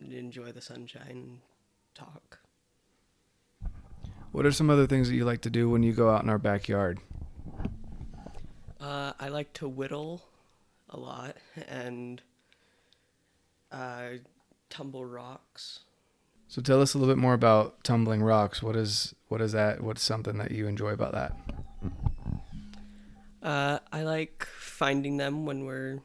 enjoy 0.00 0.52
the 0.52 0.60
sunshine 0.60 1.08
and 1.10 1.38
talk. 1.94 2.38
What 4.32 4.46
are 4.46 4.52
some 4.52 4.70
other 4.70 4.86
things 4.86 5.08
that 5.08 5.14
you 5.14 5.24
like 5.24 5.42
to 5.42 5.50
do 5.50 5.68
when 5.68 5.82
you 5.82 5.92
go 5.92 6.10
out 6.10 6.22
in 6.22 6.30
our 6.30 6.38
backyard? 6.38 7.00
Uh, 8.80 9.12
I 9.20 9.28
like 9.28 9.52
to 9.54 9.68
whittle 9.68 10.22
a 10.88 10.98
lot 10.98 11.36
and 11.68 12.22
uh, 13.70 14.08
tumble 14.70 15.04
rocks. 15.04 15.80
So 16.48 16.60
tell 16.60 16.82
us 16.82 16.94
a 16.94 16.98
little 16.98 17.14
bit 17.14 17.20
more 17.20 17.34
about 17.34 17.84
tumbling 17.84 18.22
rocks. 18.22 18.62
What 18.62 18.76
is 18.76 19.14
what 19.28 19.40
is 19.40 19.52
that? 19.52 19.82
What's 19.82 20.02
something 20.02 20.36
that 20.38 20.50
you 20.50 20.66
enjoy 20.66 20.90
about 20.90 21.12
that? 21.12 21.36
Uh, 23.42 23.78
I 23.90 24.02
like 24.02 24.46
finding 24.58 25.16
them 25.16 25.46
when 25.46 25.64
we're 25.64 26.00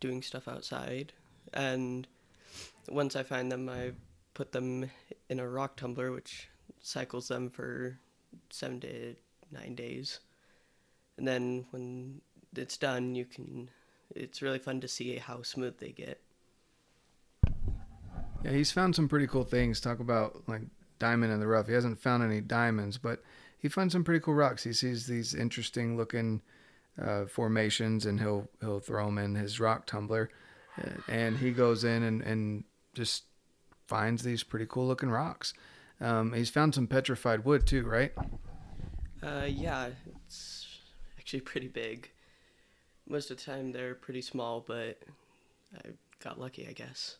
doing 0.00 0.22
stuff 0.22 0.48
outside, 0.48 1.12
and 1.52 2.06
once 2.88 3.16
I 3.16 3.22
find 3.22 3.50
them, 3.50 3.68
I 3.68 3.92
put 4.34 4.52
them 4.52 4.90
in 5.28 5.40
a 5.40 5.48
rock 5.48 5.76
tumbler, 5.76 6.12
which 6.12 6.48
cycles 6.80 7.28
them 7.28 7.50
for 7.50 7.98
seven 8.50 8.80
to 8.80 9.14
nine 9.50 9.74
days, 9.74 10.20
and 11.16 11.26
then 11.26 11.66
when 11.70 12.20
it's 12.56 12.76
done, 12.76 13.14
you 13.14 13.24
can. 13.24 13.70
It's 14.14 14.42
really 14.42 14.58
fun 14.58 14.80
to 14.82 14.88
see 14.88 15.16
how 15.16 15.42
smooth 15.42 15.78
they 15.78 15.90
get. 15.90 16.20
Yeah, 18.44 18.50
he's 18.50 18.72
found 18.72 18.94
some 18.94 19.08
pretty 19.08 19.26
cool 19.26 19.44
things. 19.44 19.80
Talk 19.80 20.00
about 20.00 20.42
like 20.46 20.62
diamond 20.98 21.32
in 21.32 21.40
the 21.40 21.46
rough. 21.46 21.66
He 21.66 21.72
hasn't 21.72 22.00
found 22.00 22.22
any 22.22 22.40
diamonds, 22.40 22.98
but 22.98 23.22
he 23.58 23.68
finds 23.68 23.92
some 23.92 24.04
pretty 24.04 24.20
cool 24.20 24.34
rocks. 24.34 24.64
He 24.64 24.72
sees 24.72 25.06
these 25.06 25.34
interesting 25.34 25.96
looking 25.96 26.42
uh, 27.00 27.26
formations, 27.26 28.04
and 28.04 28.20
he'll 28.20 28.48
he'll 28.60 28.80
throw 28.80 29.06
them 29.06 29.18
in 29.18 29.34
his 29.34 29.60
rock 29.60 29.86
tumbler, 29.86 30.30
uh, 30.78 30.90
and 31.08 31.38
he 31.38 31.52
goes 31.52 31.84
in 31.84 32.02
and 32.02 32.22
and 32.22 32.64
just 32.94 33.24
finds 33.86 34.22
these 34.22 34.42
pretty 34.42 34.66
cool 34.68 34.86
looking 34.86 35.10
rocks. 35.10 35.54
Um, 36.00 36.32
he's 36.32 36.50
found 36.50 36.74
some 36.74 36.86
petrified 36.86 37.44
wood 37.44 37.66
too, 37.66 37.84
right? 37.84 38.12
Uh, 39.22 39.46
yeah, 39.46 39.88
it's 40.26 40.66
actually 41.18 41.40
pretty 41.40 41.68
big. 41.68 42.10
Most 43.08 43.30
of 43.30 43.36
the 43.36 43.42
time 43.42 43.72
they're 43.72 43.94
pretty 43.94 44.22
small, 44.22 44.64
but 44.66 44.98
I 45.76 45.90
got 46.22 46.40
lucky, 46.40 46.66
I 46.68 46.72
guess. 46.72 47.16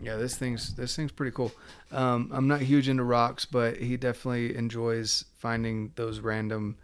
Yeah, 0.00 0.16
this 0.16 0.34
thing's 0.34 0.74
this 0.74 0.96
thing's 0.96 1.12
pretty 1.12 1.30
cool. 1.30 1.52
Um, 1.92 2.30
I'm 2.32 2.48
not 2.48 2.60
huge 2.60 2.88
into 2.88 3.04
rocks, 3.04 3.44
but 3.44 3.76
he 3.76 3.96
definitely 3.96 4.56
enjoys 4.56 5.24
finding 5.38 5.92
those 5.94 6.18
random 6.18 6.76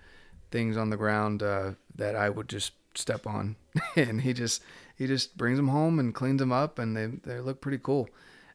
things 0.53 0.77
on 0.77 0.91
the 0.91 0.97
ground 0.97 1.43
uh, 1.43 1.73
that 1.97 2.15
I 2.15 2.31
would 2.31 2.49
just 2.49 2.73
step 2.95 3.27
on, 3.27 3.57
and 3.97 4.21
he 4.21 4.33
just 4.33 4.63
he 4.99 5.07
just 5.07 5.37
brings 5.37 5.57
them 5.57 5.69
home 5.69 6.01
and 6.01 6.13
cleans 6.13 6.41
them 6.41 6.51
up, 6.51 6.79
and 6.79 6.97
they 6.97 7.07
they 7.07 7.41
look 7.41 7.61
pretty 7.61 7.79
cool. 7.79 8.09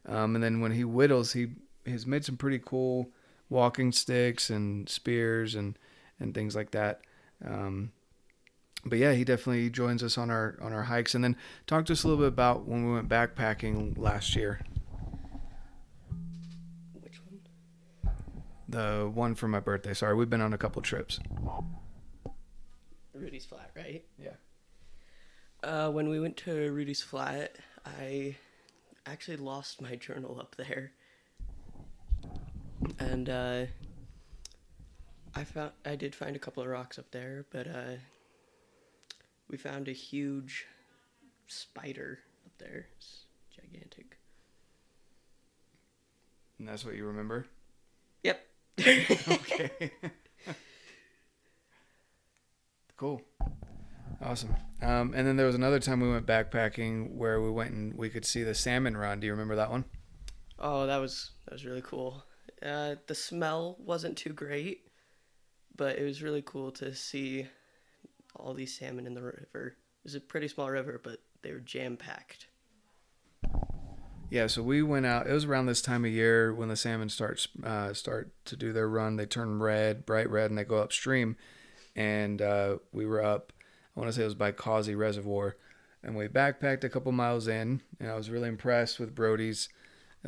Um, 0.06 0.36
and 0.36 0.44
then 0.44 0.60
when 0.60 0.74
he 0.74 0.84
whittles, 0.84 1.32
he 1.32 1.48
he's 1.86 2.06
made 2.06 2.26
some 2.26 2.36
pretty 2.36 2.60
cool 2.64 3.10
walking 3.50 3.94
sticks 3.94 4.50
and 4.50 4.90
spears 4.90 5.56
and 5.56 5.80
and 6.20 6.34
things 6.34 6.56
like 6.56 6.72
that. 6.72 7.00
Um, 7.46 7.94
but 8.86 8.98
yeah, 8.98 9.14
he 9.14 9.24
definitely 9.24 9.70
joins 9.70 10.04
us 10.04 10.18
on 10.18 10.30
our 10.30 10.58
on 10.62 10.74
our 10.74 10.84
hikes. 10.84 11.16
And 11.16 11.24
then 11.24 11.38
talk 11.66 11.86
to 11.86 11.94
us 11.94 12.04
a 12.04 12.08
little 12.10 12.22
bit 12.22 12.28
about 12.28 12.66
when 12.68 12.86
we 12.86 12.94
went 12.94 13.08
backpacking 13.08 13.98
last 13.98 14.36
year. 14.36 14.60
Which 17.00 17.22
one? 17.26 17.40
The 18.68 19.10
one 19.14 19.36
for 19.36 19.48
my 19.48 19.62
birthday. 19.62 19.94
Sorry, 19.94 20.14
we've 20.14 20.30
been 20.30 20.42
on 20.42 20.52
a 20.54 20.58
couple 20.58 20.82
trips. 20.82 21.20
Rudy's 23.14 23.46
Flat, 23.46 23.72
right? 23.78 24.04
Yeah. 24.18 24.32
Uh, 25.64 25.90
when 25.90 26.10
we 26.10 26.20
went 26.20 26.36
to 26.36 26.74
Rudy's 26.74 27.02
Flat, 27.02 27.56
I 27.86 28.36
actually 29.06 29.38
lost 29.38 29.82
my 29.82 29.96
journal 29.96 30.38
up 30.38 30.58
there, 30.58 30.92
and 33.00 33.30
uh, 33.30 33.66
I 35.34 35.46
found 35.46 35.72
I 35.86 35.96
did 35.96 36.16
find 36.16 36.36
a 36.36 36.40
couple 36.40 36.64
of 36.64 36.70
rocks 36.70 37.00
up 37.00 37.12
there, 37.12 37.46
but 37.50 37.68
uh, 37.68 37.96
we 39.50 39.56
found 39.56 39.88
a 39.88 39.94
huge 39.94 40.66
spider 41.48 42.20
up 42.46 42.52
there. 42.58 42.88
It's 42.98 43.24
gigantic. 43.56 44.18
And 46.60 46.68
that's 46.68 46.84
what 46.84 46.96
you 46.96 47.06
remember? 47.06 47.48
Yep. 48.24 48.46
okay. 48.82 49.92
cool. 52.98 53.22
Awesome. 54.24 54.56
Um, 54.82 55.14
and 55.14 55.28
then 55.28 55.36
there 55.36 55.46
was 55.46 55.56
another 55.56 55.80
time 55.80 56.00
we 56.00 56.10
went 56.10 56.26
backpacking 56.26 57.16
where 57.16 57.42
we 57.42 57.52
went 57.52 57.72
and 57.72 57.94
we 57.94 58.10
could 58.10 58.26
see 58.26 58.44
the 58.44 58.56
salmon 58.56 58.96
run. 58.96 59.20
Do 59.20 59.28
you 59.28 59.34
remember 59.34 59.56
that 59.58 59.70
one? 59.70 59.86
Oh, 60.58 60.88
that 60.88 60.98
was 60.98 61.32
that 61.46 61.54
was 61.54 61.66
really 61.66 61.82
cool. 61.82 62.24
Uh, 62.62 62.96
the 63.08 63.16
smell 63.16 63.76
wasn't 63.80 64.18
too 64.18 64.32
great, 64.32 64.88
but 65.76 65.98
it 65.98 66.04
was 66.04 66.24
really 66.24 66.42
cool 66.42 66.72
to 66.72 66.96
see 66.96 67.48
all 68.36 68.54
these 68.54 68.78
salmon 68.78 69.06
in 69.06 69.14
the 69.14 69.22
river. 69.22 69.76
It 70.00 70.04
was 70.06 70.16
a 70.16 70.22
pretty 70.22 70.48
small 70.48 70.70
river, 70.70 71.02
but 71.04 71.20
they 71.42 71.52
were 71.52 71.60
jam 71.60 71.98
packed. 71.98 72.48
Yeah, 74.30 74.48
so 74.48 74.64
we 74.64 74.82
went 74.82 75.06
out. 75.06 75.28
It 75.28 75.34
was 75.34 75.46
around 75.46 75.66
this 75.66 75.82
time 75.82 76.06
of 76.06 76.12
year 76.12 76.54
when 76.54 76.70
the 76.70 76.76
salmon 76.76 77.10
starts 77.10 77.48
uh, 77.64 77.94
start 77.94 78.32
to 78.46 78.56
do 78.56 78.72
their 78.72 78.90
run. 78.90 79.18
They 79.18 79.26
turn 79.26 79.60
red, 79.60 80.06
bright 80.06 80.30
red, 80.30 80.50
and 80.50 80.58
they 80.58 80.64
go 80.64 80.78
upstream. 80.78 81.36
And 81.96 82.42
uh, 82.42 82.78
we 82.92 83.06
were 83.06 83.24
up. 83.24 83.54
I 83.96 84.00
want 84.00 84.10
to 84.10 84.16
say 84.16 84.24
it 84.24 84.26
was 84.26 84.36
by 84.36 84.52
Causey 84.52 84.96
Reservoir, 84.96 85.56
and 86.04 86.16
we 86.16 86.28
backpacked 86.28 86.84
a 86.84 86.90
couple 86.90 87.12
miles 87.12 87.48
in. 87.48 87.82
And 88.00 88.10
I 88.10 88.16
was 88.16 88.30
really 88.30 88.50
impressed 88.50 89.00
with 89.00 89.16
Brody's 89.16 89.70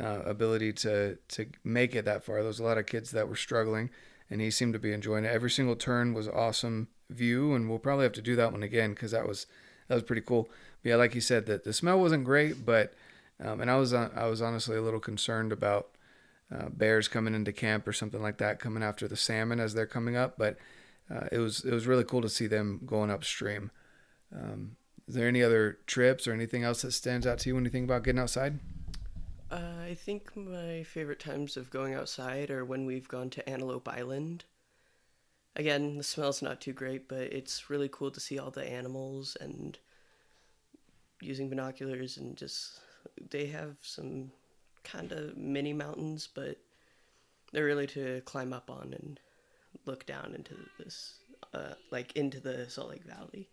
uh, 0.00 0.22
ability 0.24 0.72
to 0.72 1.16
to 1.28 1.46
make 1.64 1.94
it 1.94 2.04
that 2.04 2.24
far. 2.24 2.36
There 2.36 2.46
was 2.46 2.60
a 2.60 2.64
lot 2.64 2.78
of 2.78 2.86
kids 2.86 3.10
that 3.10 3.28
were 3.28 3.36
struggling, 3.36 3.90
and 4.30 4.40
he 4.40 4.50
seemed 4.50 4.72
to 4.74 4.78
be 4.78 4.92
enjoying 4.92 5.24
it. 5.24 5.32
Every 5.32 5.50
single 5.50 5.76
turn 5.76 6.14
was 6.14 6.28
awesome 6.28 6.88
view, 7.10 7.54
and 7.54 7.68
we'll 7.68 7.78
probably 7.78 8.04
have 8.04 8.12
to 8.12 8.22
do 8.22 8.36
that 8.36 8.52
one 8.52 8.62
again 8.62 8.90
because 8.90 9.10
that 9.10 9.26
was 9.26 9.46
that 9.88 9.94
was 9.94 10.04
pretty 10.04 10.22
cool. 10.22 10.48
But 10.82 10.90
yeah, 10.90 10.96
like 10.96 11.14
you 11.14 11.20
said, 11.20 11.46
that 11.46 11.64
the 11.64 11.72
smell 11.72 12.00
wasn't 12.00 12.24
great, 12.24 12.64
but 12.64 12.94
um, 13.42 13.60
and 13.60 13.70
I 13.70 13.76
was 13.76 13.92
uh, 13.92 14.10
I 14.14 14.26
was 14.26 14.42
honestly 14.42 14.76
a 14.76 14.82
little 14.82 15.00
concerned 15.00 15.52
about 15.52 15.88
uh, 16.54 16.68
bears 16.68 17.08
coming 17.08 17.34
into 17.34 17.52
camp 17.52 17.86
or 17.88 17.92
something 17.92 18.22
like 18.22 18.38
that, 18.38 18.60
coming 18.60 18.82
after 18.82 19.08
the 19.08 19.16
salmon 19.16 19.60
as 19.60 19.74
they're 19.74 19.86
coming 19.86 20.16
up. 20.16 20.36
But 20.38 20.56
uh, 21.10 21.26
it 21.30 21.38
was 21.38 21.64
it 21.64 21.72
was 21.72 21.86
really 21.86 22.04
cool 22.04 22.22
to 22.22 22.28
see 22.28 22.46
them 22.46 22.80
going 22.84 23.10
upstream. 23.10 23.70
Um, 24.34 24.76
is 25.08 25.14
there 25.14 25.28
any 25.28 25.42
other 25.42 25.78
trips 25.86 26.26
or 26.26 26.32
anything 26.32 26.64
else 26.64 26.82
that 26.82 26.92
stands 26.92 27.26
out 27.26 27.38
to 27.40 27.48
you 27.48 27.54
when 27.54 27.64
you 27.64 27.70
think 27.70 27.84
about 27.84 28.02
getting 28.02 28.20
outside? 28.20 28.58
Uh, 29.50 29.84
I 29.84 29.94
think 29.94 30.36
my 30.36 30.82
favorite 30.82 31.20
times 31.20 31.56
of 31.56 31.70
going 31.70 31.94
outside 31.94 32.50
are 32.50 32.64
when 32.64 32.84
we've 32.86 33.06
gone 33.06 33.30
to 33.30 33.48
Antelope 33.48 33.88
Island. 33.88 34.44
Again, 35.54 35.96
the 35.96 36.02
smell's 36.02 36.42
not 36.42 36.60
too 36.60 36.72
great, 36.72 37.08
but 37.08 37.32
it's 37.32 37.70
really 37.70 37.88
cool 37.90 38.10
to 38.10 38.20
see 38.20 38.38
all 38.38 38.50
the 38.50 38.68
animals 38.68 39.36
and 39.40 39.78
using 41.20 41.48
binoculars 41.48 42.16
and 42.16 42.36
just 42.36 42.80
they 43.30 43.46
have 43.46 43.76
some 43.80 44.32
kind 44.82 45.12
of 45.12 45.36
mini 45.36 45.72
mountains, 45.72 46.28
but 46.34 46.58
they're 47.52 47.64
really 47.64 47.86
to 47.86 48.20
climb 48.24 48.52
up 48.52 48.68
on 48.68 48.92
and 48.92 49.20
look 49.86 50.06
down 50.06 50.34
into 50.34 50.54
this, 50.78 51.14
uh, 51.54 51.74
like 51.90 52.16
into 52.16 52.40
the 52.40 52.68
Salt 52.68 52.90
Lake 52.90 53.04
Valley. 53.04 53.48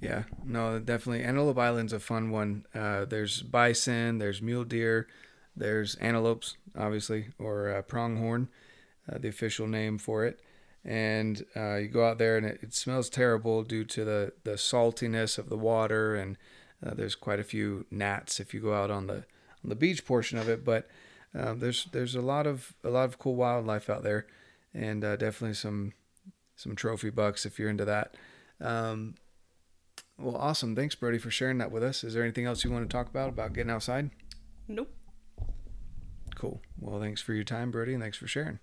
Yeah, 0.00 0.24
no, 0.44 0.78
definitely. 0.78 1.24
Antelope 1.24 1.58
Island's 1.58 1.92
a 1.92 2.00
fun 2.00 2.30
one. 2.30 2.66
Uh, 2.74 3.06
there's 3.06 3.42
bison, 3.42 4.18
there's 4.18 4.42
mule 4.42 4.64
deer, 4.64 5.08
there's 5.56 5.94
antelopes, 5.96 6.56
obviously, 6.76 7.28
or 7.38 7.70
uh, 7.70 7.82
pronghorn, 7.82 8.48
uh, 9.10 9.18
the 9.18 9.28
official 9.28 9.66
name 9.66 9.98
for 9.98 10.24
it. 10.24 10.40
And 10.84 11.44
uh, 11.56 11.76
you 11.76 11.88
go 11.88 12.06
out 12.06 12.18
there 12.18 12.36
and 12.36 12.46
it, 12.46 12.60
it, 12.62 12.74
smells 12.74 13.08
terrible 13.08 13.64
due 13.64 13.84
to 13.84 14.04
the, 14.04 14.32
the 14.44 14.52
saltiness 14.52 15.38
of 15.38 15.48
the 15.48 15.56
water, 15.56 16.14
and 16.14 16.36
uh, 16.84 16.94
there's 16.94 17.16
quite 17.16 17.40
a 17.40 17.44
few 17.44 17.86
gnats 17.90 18.38
if 18.38 18.54
you 18.54 18.60
go 18.60 18.74
out 18.74 18.90
on 18.90 19.08
the 19.08 19.24
on 19.64 19.70
the 19.70 19.74
beach 19.74 20.04
portion 20.04 20.38
of 20.38 20.48
it. 20.48 20.64
But 20.64 20.88
um, 21.34 21.58
there's 21.58 21.86
there's 21.92 22.14
a 22.14 22.20
lot 22.20 22.46
of 22.46 22.74
a 22.84 22.90
lot 22.90 23.04
of 23.04 23.18
cool 23.18 23.36
wildlife 23.36 23.90
out 23.90 24.02
there, 24.02 24.26
and 24.72 25.04
uh, 25.04 25.16
definitely 25.16 25.54
some 25.54 25.92
some 26.54 26.74
trophy 26.74 27.10
bucks 27.10 27.44
if 27.44 27.58
you're 27.58 27.70
into 27.70 27.84
that. 27.84 28.14
Um, 28.60 29.14
well, 30.18 30.36
awesome. 30.36 30.74
Thanks, 30.74 30.94
Brody, 30.94 31.18
for 31.18 31.30
sharing 31.30 31.58
that 31.58 31.70
with 31.70 31.82
us. 31.82 32.02
Is 32.02 32.14
there 32.14 32.22
anything 32.22 32.46
else 32.46 32.64
you 32.64 32.70
want 32.70 32.88
to 32.88 32.94
talk 32.94 33.08
about 33.08 33.28
about 33.28 33.52
getting 33.52 33.70
outside? 33.70 34.10
Nope. 34.66 34.92
Cool. 36.34 36.62
Well, 36.78 37.00
thanks 37.00 37.20
for 37.20 37.34
your 37.34 37.44
time, 37.44 37.70
Brody, 37.70 37.94
and 37.94 38.02
thanks 38.02 38.18
for 38.18 38.26
sharing. 38.26 38.58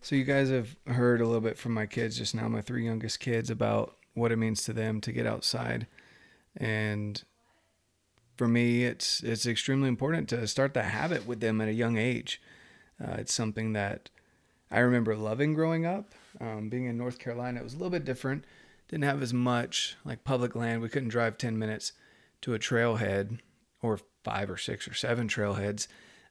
So, 0.00 0.14
you 0.14 0.24
guys 0.24 0.50
have 0.50 0.76
heard 0.86 1.20
a 1.20 1.26
little 1.26 1.40
bit 1.40 1.58
from 1.58 1.74
my 1.74 1.86
kids 1.86 2.16
just 2.16 2.34
now, 2.34 2.48
my 2.48 2.62
three 2.62 2.84
youngest 2.84 3.18
kids, 3.18 3.50
about 3.50 3.96
what 4.14 4.30
it 4.30 4.36
means 4.36 4.62
to 4.64 4.72
them 4.72 5.00
to 5.00 5.12
get 5.12 5.26
outside. 5.26 5.88
And 6.56 7.22
for 8.38 8.48
me, 8.48 8.84
it's 8.84 9.22
it's 9.22 9.44
extremely 9.44 9.88
important 9.88 10.28
to 10.30 10.46
start 10.46 10.72
that 10.74 10.86
habit 10.86 11.26
with 11.26 11.40
them 11.40 11.60
at 11.60 11.68
a 11.68 11.74
young 11.74 11.98
age. 11.98 12.40
Uh, 13.02 13.16
it's 13.18 13.34
something 13.34 13.74
that 13.74 14.08
I 14.70 14.78
remember 14.78 15.14
loving 15.14 15.52
growing 15.52 15.84
up. 15.84 16.14
Um, 16.40 16.70
being 16.70 16.86
in 16.86 16.96
North 16.96 17.18
Carolina, 17.18 17.60
it 17.60 17.64
was 17.64 17.74
a 17.74 17.76
little 17.76 17.90
bit 17.90 18.04
different 18.04 18.44
didn't 18.88 19.04
have 19.04 19.22
as 19.22 19.34
much 19.34 19.96
like 20.04 20.24
public 20.24 20.56
land. 20.56 20.82
We 20.82 20.88
couldn't 20.88 21.10
drive 21.10 21.38
10 21.38 21.58
minutes 21.58 21.92
to 22.40 22.54
a 22.54 22.58
trailhead 22.58 23.38
or 23.82 24.00
five 24.24 24.50
or 24.50 24.56
six 24.56 24.88
or 24.88 24.94
seven 24.94 25.28
trailheads 25.28 25.86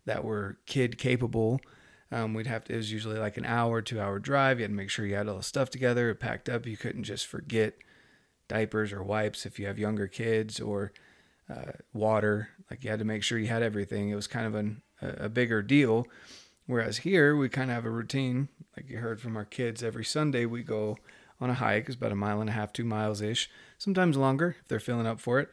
that 0.05 0.23
were 0.23 0.57
kid 0.65 0.97
capable. 0.97 1.61
Um, 2.11 2.33
we'd 2.33 2.47
have 2.47 2.63
to, 2.65 2.73
it 2.73 2.77
was 2.77 2.91
usually 2.91 3.19
like 3.19 3.37
an 3.37 3.45
hour, 3.45 3.81
two 3.81 3.99
hour 3.99 4.17
drive. 4.17 4.59
You 4.59 4.63
had 4.63 4.71
to 4.71 4.75
make 4.75 4.89
sure 4.89 5.05
you 5.05 5.15
had 5.15 5.27
all 5.27 5.37
the 5.37 5.43
stuff 5.43 5.69
together, 5.69 6.13
packed 6.15 6.49
up. 6.49 6.65
You 6.65 6.77
couldn't 6.77 7.03
just 7.03 7.27
forget 7.27 7.75
diapers 8.47 8.91
or 8.93 9.03
wipes 9.03 9.45
if 9.45 9.59
you 9.59 9.67
have 9.67 9.77
younger 9.77 10.07
kids 10.07 10.59
or 10.59 10.93
uh, 11.49 11.71
water. 11.93 12.49
Like 12.69 12.83
you 12.83 12.89
had 12.89 12.99
to 12.99 13.05
make 13.05 13.23
sure 13.23 13.37
you 13.37 13.47
had 13.47 13.63
everything. 13.63 14.09
It 14.09 14.15
was 14.15 14.27
kind 14.27 14.45
of 14.45 14.55
an, 14.55 14.81
a 15.01 15.29
bigger 15.29 15.61
deal. 15.61 16.07
Whereas 16.65 16.97
here, 16.97 17.35
we 17.35 17.47
kind 17.47 17.69
of 17.69 17.75
have 17.75 17.85
a 17.85 17.89
routine. 17.89 18.49
Like 18.75 18.89
you 18.89 18.97
heard 18.97 19.21
from 19.21 19.37
our 19.37 19.45
kids, 19.45 19.81
every 19.81 20.03
Sunday 20.03 20.45
we 20.45 20.63
go 20.63 20.97
on 21.39 21.49
a 21.49 21.55
hike. 21.55 21.85
It's 21.85 21.95
about 21.95 22.11
a 22.11 22.15
mile 22.15 22.41
and 22.41 22.49
a 22.49 22.53
half, 22.53 22.73
two 22.73 22.83
miles 22.83 23.21
ish, 23.21 23.49
sometimes 23.77 24.17
longer 24.17 24.57
if 24.61 24.67
they're 24.67 24.79
filling 24.79 25.07
up 25.07 25.19
for 25.19 25.39
it. 25.39 25.49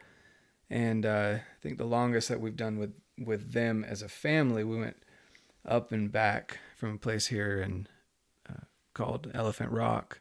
And 0.69 1.05
uh, 1.05 1.37
I 1.39 1.61
think 1.61 1.77
the 1.77 1.85
longest 1.85 2.27
that 2.29 2.41
we've 2.41 2.55
done 2.55 2.77
with 2.77 2.93
with 3.17 3.53
them 3.53 3.85
as 3.85 4.01
a 4.01 4.09
family, 4.09 4.63
we 4.65 4.77
went 4.77 4.97
up 5.65 5.93
and 5.93 6.11
back 6.11 6.59
from 6.75 6.95
a 6.95 6.97
place 6.97 7.27
here 7.27 7.61
and 7.61 7.87
uh, 8.49 8.65
called 8.93 9.31
Elephant 9.33 9.71
Rock, 9.71 10.19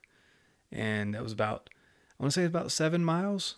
and 0.70 1.14
that 1.14 1.22
was 1.22 1.32
about 1.32 1.70
I 2.18 2.22
want 2.22 2.32
to 2.34 2.40
say 2.40 2.44
about 2.44 2.70
seven 2.70 3.04
miles 3.04 3.56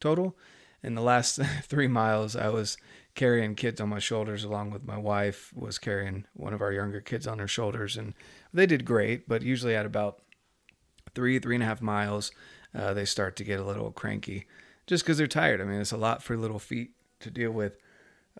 total. 0.00 0.36
And 0.82 0.96
the 0.96 1.02
last 1.02 1.40
three 1.62 1.88
miles, 1.88 2.36
I 2.36 2.48
was 2.48 2.76
carrying 3.14 3.54
kids 3.54 3.80
on 3.80 3.88
my 3.88 3.98
shoulders 3.98 4.44
along 4.44 4.70
with 4.70 4.84
my 4.84 4.96
wife 4.96 5.52
was 5.54 5.78
carrying 5.78 6.24
one 6.32 6.54
of 6.54 6.62
our 6.62 6.72
younger 6.72 7.00
kids 7.00 7.26
on 7.26 7.40
her 7.40 7.48
shoulders 7.48 7.96
and 7.96 8.14
they 8.54 8.66
did 8.66 8.84
great 8.84 9.28
but 9.28 9.42
usually 9.42 9.74
at 9.74 9.84
about 9.84 10.22
three, 11.14 11.38
three 11.38 11.56
and 11.56 11.62
a 11.62 11.66
half 11.66 11.82
miles, 11.82 12.30
uh, 12.74 12.94
they 12.94 13.04
start 13.04 13.36
to 13.36 13.44
get 13.44 13.60
a 13.60 13.64
little 13.64 13.90
cranky 13.90 14.46
just 14.86 15.04
because 15.04 15.18
they're 15.18 15.26
tired. 15.26 15.60
I 15.60 15.64
mean, 15.64 15.80
it's 15.80 15.92
a 15.92 15.96
lot 15.96 16.22
for 16.22 16.36
little 16.36 16.58
feet 16.58 16.92
to 17.20 17.30
deal 17.30 17.50
with. 17.50 17.76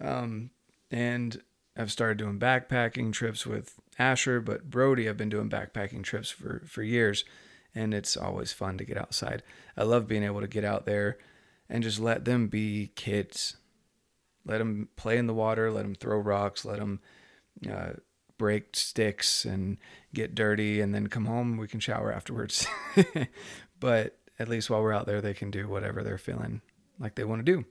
Um, 0.01 0.51
and 0.91 1.41
I've 1.77 1.93
started 1.93 2.19
doing 2.19 2.39
backpacking 2.39 3.13
trips 3.13 3.47
with 3.47 3.75
Asher, 3.99 4.41
but 4.41 4.71
Brody, 4.71 5.09
I've 5.09 5.17
been 5.17 5.29
doing 5.29 5.51
backpacking 5.51 6.03
trips 6.03 6.31
for, 6.31 6.63
for 6.67 6.83
years, 6.83 7.25
and 7.75 7.95
it's 7.95 8.17
always 8.17 8.53
fun 8.53 8.79
to 8.79 8.85
get 8.85 8.97
outside. 8.97 9.43
I 9.77 9.85
love 9.85 10.09
being 10.09 10.25
able 10.25 10.41
to 10.41 10.49
get 10.49 10.65
out 10.65 10.87
there 10.87 11.19
and 11.71 11.85
just 11.85 12.01
let 12.01 12.25
them 12.25 12.49
be 12.49 12.91
kids. 12.97 13.57
Let 14.45 14.59
them 14.59 14.89
play 14.97 15.17
in 15.17 15.29
the 15.29 15.35
water, 15.35 15.71
let 15.71 15.83
them 15.83 15.95
throw 15.95 16.19
rocks, 16.19 16.65
let 16.65 16.81
them 16.81 17.01
uh, 17.71 17.93
break 18.37 18.75
sticks 18.75 19.45
and 19.45 19.79
get 20.13 20.35
dirty 20.35 20.81
and 20.81 20.95
then 20.95 21.07
come 21.07 21.27
home 21.27 21.57
we 21.57 21.69
can 21.69 21.81
shower 21.81 22.13
afterwards. 22.13 22.67
But 23.79 24.19
at 24.39 24.49
least 24.51 24.69
while 24.69 24.83
we're 24.83 24.93
out 24.93 25.07
there 25.07 25.23
they 25.23 25.33
can 25.33 25.51
do 25.51 25.67
whatever 25.67 26.03
they're 26.03 26.19
feeling 26.19 26.61
like 26.99 27.15
they 27.15 27.25
want 27.25 27.45
to 27.45 27.53
do. 27.53 27.65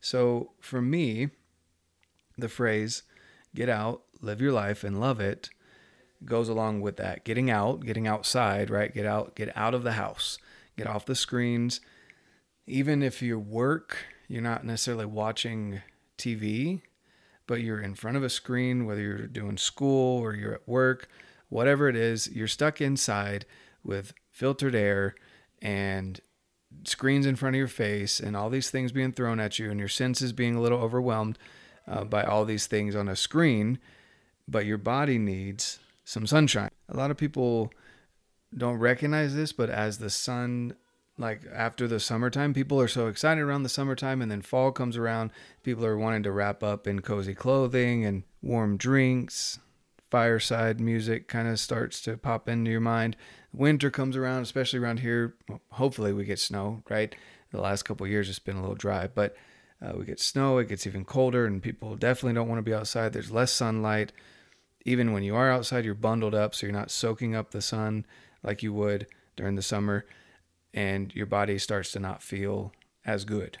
So 0.00 0.52
for 0.58 0.80
me 0.80 1.28
the 2.38 2.48
phrase 2.48 3.02
get 3.54 3.68
out 3.68 4.04
live 4.22 4.40
your 4.40 4.52
life 4.52 4.84
and 4.84 4.98
love 4.98 5.20
it 5.20 5.50
goes 6.24 6.48
along 6.48 6.80
with 6.80 6.96
that. 6.96 7.24
Getting 7.24 7.50
out 7.50 7.84
getting 7.84 8.06
outside 8.06 8.70
right? 8.70 8.92
Get 8.92 9.04
out 9.04 9.34
get 9.34 9.54
out 9.54 9.74
of 9.74 9.82
the 9.82 9.92
house. 9.92 10.38
Get 10.78 10.86
off 10.86 11.04
the 11.04 11.14
screens 11.14 11.82
even 12.66 13.02
if 13.02 13.22
you 13.22 13.38
work 13.38 14.06
you're 14.28 14.42
not 14.42 14.64
necessarily 14.64 15.06
watching 15.06 15.82
tv 16.18 16.80
but 17.46 17.60
you're 17.60 17.80
in 17.80 17.94
front 17.94 18.16
of 18.16 18.22
a 18.22 18.30
screen, 18.30 18.86
whether 18.86 19.00
you're 19.00 19.26
doing 19.26 19.56
school 19.56 20.20
or 20.20 20.34
you're 20.34 20.54
at 20.54 20.68
work, 20.68 21.08
whatever 21.48 21.88
it 21.88 21.96
is, 21.96 22.28
you're 22.28 22.48
stuck 22.48 22.80
inside 22.80 23.44
with 23.82 24.14
filtered 24.30 24.74
air 24.74 25.14
and 25.60 26.20
screens 26.84 27.26
in 27.26 27.36
front 27.36 27.54
of 27.54 27.58
your 27.58 27.68
face 27.68 28.18
and 28.18 28.36
all 28.36 28.50
these 28.50 28.70
things 28.70 28.92
being 28.92 29.12
thrown 29.12 29.38
at 29.38 29.58
you 29.58 29.70
and 29.70 29.78
your 29.78 29.88
senses 29.88 30.32
being 30.32 30.56
a 30.56 30.60
little 30.60 30.80
overwhelmed 30.80 31.38
uh, 31.86 32.04
by 32.04 32.22
all 32.22 32.44
these 32.44 32.66
things 32.66 32.96
on 32.96 33.08
a 33.08 33.16
screen, 33.16 33.78
but 34.48 34.64
your 34.64 34.78
body 34.78 35.18
needs 35.18 35.78
some 36.04 36.26
sunshine. 36.26 36.70
A 36.88 36.96
lot 36.96 37.10
of 37.10 37.16
people 37.16 37.70
don't 38.56 38.78
recognize 38.78 39.34
this, 39.34 39.52
but 39.52 39.68
as 39.68 39.98
the 39.98 40.10
sun 40.10 40.74
like 41.18 41.42
after 41.52 41.86
the 41.86 42.00
summertime 42.00 42.52
people 42.52 42.80
are 42.80 42.88
so 42.88 43.06
excited 43.06 43.40
around 43.40 43.62
the 43.62 43.68
summertime 43.68 44.20
and 44.20 44.30
then 44.30 44.42
fall 44.42 44.72
comes 44.72 44.96
around 44.96 45.30
people 45.62 45.84
are 45.84 45.96
wanting 45.96 46.24
to 46.24 46.32
wrap 46.32 46.62
up 46.62 46.86
in 46.86 47.00
cozy 47.00 47.34
clothing 47.34 48.04
and 48.04 48.24
warm 48.42 48.76
drinks. 48.76 49.60
Fireside 50.10 50.80
music 50.80 51.26
kind 51.26 51.48
of 51.48 51.58
starts 51.58 52.00
to 52.02 52.16
pop 52.16 52.48
into 52.48 52.70
your 52.70 52.80
mind. 52.80 53.16
Winter 53.52 53.90
comes 53.90 54.16
around 54.16 54.42
especially 54.42 54.78
around 54.78 55.00
here. 55.00 55.34
Hopefully 55.72 56.12
we 56.12 56.24
get 56.24 56.38
snow 56.38 56.82
right? 56.88 57.14
The 57.50 57.60
last 57.60 57.84
couple 57.84 58.06
years 58.06 58.28
it's 58.28 58.40
been 58.40 58.56
a 58.56 58.60
little 58.60 58.74
dry 58.74 59.06
but 59.06 59.36
uh, 59.80 59.92
we 59.96 60.04
get 60.04 60.18
snow 60.18 60.58
it 60.58 60.68
gets 60.68 60.86
even 60.86 61.04
colder 61.04 61.46
and 61.46 61.62
people 61.62 61.94
definitely 61.94 62.34
don't 62.34 62.48
want 62.48 62.58
to 62.58 62.62
be 62.62 62.74
outside. 62.74 63.12
There's 63.12 63.30
less 63.30 63.52
sunlight. 63.52 64.12
Even 64.84 65.12
when 65.12 65.22
you 65.22 65.36
are 65.36 65.50
outside 65.50 65.84
you're 65.84 65.94
bundled 65.94 66.34
up 66.34 66.56
so 66.56 66.66
you're 66.66 66.74
not 66.74 66.90
soaking 66.90 67.36
up 67.36 67.52
the 67.52 67.62
sun 67.62 68.04
like 68.42 68.64
you 68.64 68.72
would 68.72 69.06
during 69.36 69.54
the 69.54 69.62
summer 69.62 70.04
and 70.74 71.14
your 71.14 71.26
body 71.26 71.56
starts 71.56 71.92
to 71.92 72.00
not 72.00 72.22
feel 72.22 72.72
as 73.06 73.24
good 73.24 73.58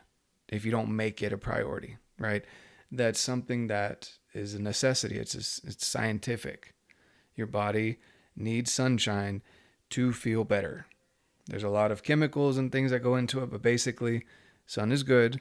if 0.48 0.64
you 0.64 0.70
don't 0.70 0.94
make 0.94 1.22
it 1.22 1.32
a 1.32 1.38
priority, 1.38 1.96
right? 2.18 2.44
That's 2.90 3.20
something 3.20 3.68
that 3.68 4.10
is 4.34 4.54
a 4.54 4.60
necessity. 4.60 5.16
It's 5.16 5.34
a, 5.34 5.68
it's 5.68 5.86
scientific. 5.86 6.74
Your 7.34 7.46
body 7.46 7.98
needs 8.36 8.72
sunshine 8.72 9.42
to 9.90 10.12
feel 10.12 10.44
better. 10.44 10.86
There's 11.46 11.62
a 11.62 11.68
lot 11.68 11.92
of 11.92 12.02
chemicals 12.02 12.58
and 12.58 12.70
things 12.70 12.90
that 12.90 13.00
go 13.00 13.16
into 13.16 13.42
it, 13.42 13.50
but 13.50 13.62
basically, 13.62 14.24
sun 14.66 14.92
is 14.92 15.02
good 15.02 15.40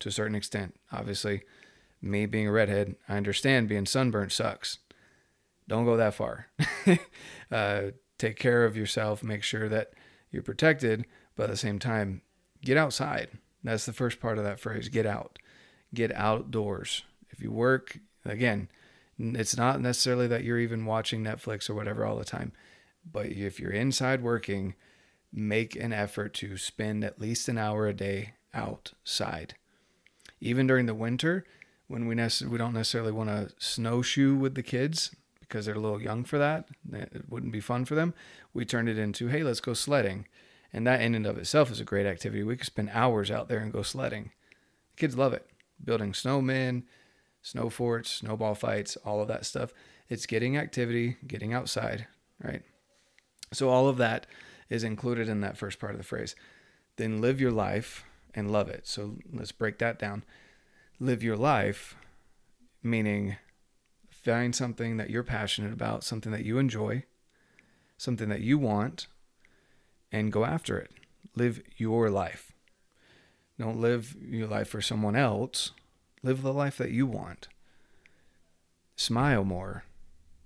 to 0.00 0.08
a 0.08 0.12
certain 0.12 0.34
extent. 0.34 0.74
Obviously, 0.92 1.42
me 2.02 2.26
being 2.26 2.48
a 2.48 2.52
redhead, 2.52 2.96
I 3.08 3.16
understand 3.16 3.68
being 3.68 3.86
sunburned 3.86 4.32
sucks. 4.32 4.78
Don't 5.68 5.84
go 5.84 5.96
that 5.96 6.14
far. 6.14 6.48
uh, 7.50 7.82
take 8.18 8.36
care 8.36 8.64
of 8.64 8.76
yourself. 8.76 9.22
Make 9.22 9.42
sure 9.42 9.68
that 9.68 9.92
you're 10.34 10.42
protected, 10.42 11.06
but 11.36 11.44
at 11.44 11.50
the 11.50 11.56
same 11.56 11.78
time, 11.78 12.20
get 12.62 12.76
outside. 12.76 13.30
That's 13.62 13.86
the 13.86 13.92
first 13.92 14.20
part 14.20 14.36
of 14.36 14.44
that 14.44 14.60
phrase 14.60 14.88
get 14.88 15.06
out, 15.06 15.38
get 15.94 16.14
outdoors. 16.14 17.04
If 17.30 17.40
you 17.40 17.50
work, 17.50 17.98
again, 18.24 18.68
it's 19.18 19.56
not 19.56 19.80
necessarily 19.80 20.26
that 20.26 20.44
you're 20.44 20.58
even 20.58 20.84
watching 20.84 21.22
Netflix 21.24 21.70
or 21.70 21.74
whatever 21.74 22.04
all 22.04 22.16
the 22.16 22.24
time, 22.24 22.52
but 23.10 23.26
if 23.26 23.58
you're 23.58 23.70
inside 23.70 24.22
working, 24.22 24.74
make 25.32 25.76
an 25.76 25.92
effort 25.92 26.34
to 26.34 26.56
spend 26.56 27.04
at 27.04 27.20
least 27.20 27.48
an 27.48 27.58
hour 27.58 27.86
a 27.86 27.94
day 27.94 28.34
outside. 28.52 29.54
Even 30.40 30.66
during 30.66 30.86
the 30.86 30.94
winter, 30.94 31.44
when 31.86 32.06
we 32.06 32.14
nece- 32.14 32.46
we 32.46 32.58
don't 32.58 32.74
necessarily 32.74 33.12
want 33.12 33.30
to 33.30 33.52
snowshoe 33.58 34.34
with 34.34 34.54
the 34.54 34.62
kids 34.62 35.14
because 35.48 35.66
they're 35.66 35.74
a 35.74 35.80
little 35.80 36.00
young 36.00 36.24
for 36.24 36.38
that, 36.38 36.68
it 36.92 37.24
wouldn't 37.28 37.52
be 37.52 37.60
fun 37.60 37.84
for 37.84 37.94
them. 37.94 38.14
We 38.52 38.64
turned 38.64 38.88
it 38.88 38.98
into, 38.98 39.28
hey, 39.28 39.42
let's 39.42 39.60
go 39.60 39.74
sledding 39.74 40.26
and 40.74 40.84
that 40.88 41.00
in 41.00 41.14
and 41.14 41.24
of 41.24 41.38
itself 41.38 41.70
is 41.70 41.78
a 41.78 41.84
great 41.84 42.04
activity. 42.04 42.42
We 42.42 42.56
could 42.56 42.66
spend 42.66 42.90
hours 42.92 43.30
out 43.30 43.48
there 43.48 43.60
and 43.60 43.72
go 43.72 43.82
sledding. 43.82 44.32
The 44.90 45.00
kids 45.00 45.16
love 45.16 45.32
it. 45.32 45.46
building 45.82 46.12
snowmen, 46.12 46.82
snow 47.42 47.70
forts, 47.70 48.10
snowball 48.10 48.56
fights, 48.56 48.96
all 49.04 49.22
of 49.22 49.28
that 49.28 49.46
stuff. 49.46 49.72
It's 50.08 50.26
getting 50.26 50.56
activity, 50.56 51.16
getting 51.26 51.54
outside, 51.54 52.08
right? 52.42 52.62
So 53.52 53.68
all 53.68 53.88
of 53.88 53.98
that 53.98 54.26
is 54.68 54.82
included 54.82 55.28
in 55.28 55.40
that 55.42 55.56
first 55.56 55.78
part 55.78 55.92
of 55.92 55.98
the 55.98 56.04
phrase. 56.04 56.34
Then 56.96 57.20
live 57.20 57.40
your 57.40 57.52
life 57.52 58.04
and 58.34 58.50
love 58.50 58.68
it. 58.68 58.86
So 58.88 59.16
let's 59.32 59.52
break 59.52 59.78
that 59.78 59.98
down. 59.98 60.24
Live 60.98 61.22
your 61.22 61.36
life, 61.36 61.94
meaning 62.82 63.36
find 64.24 64.54
something 64.54 64.96
that 64.96 65.10
you're 65.10 65.22
passionate 65.22 65.72
about, 65.72 66.04
something 66.04 66.32
that 66.32 66.44
you 66.44 66.58
enjoy, 66.58 67.04
something 67.96 68.28
that 68.28 68.40
you 68.40 68.58
want, 68.58 69.06
and 70.10 70.32
go 70.32 70.44
after 70.44 70.78
it. 70.78 70.90
Live 71.36 71.62
your 71.76 72.08
life. 72.08 72.52
Don't 73.58 73.80
live 73.80 74.16
your 74.20 74.48
life 74.48 74.68
for 74.68 74.80
someone 74.80 75.16
else. 75.16 75.72
Live 76.22 76.42
the 76.42 76.52
life 76.52 76.78
that 76.78 76.90
you 76.90 77.06
want. 77.06 77.48
Smile 78.96 79.44
more. 79.44 79.84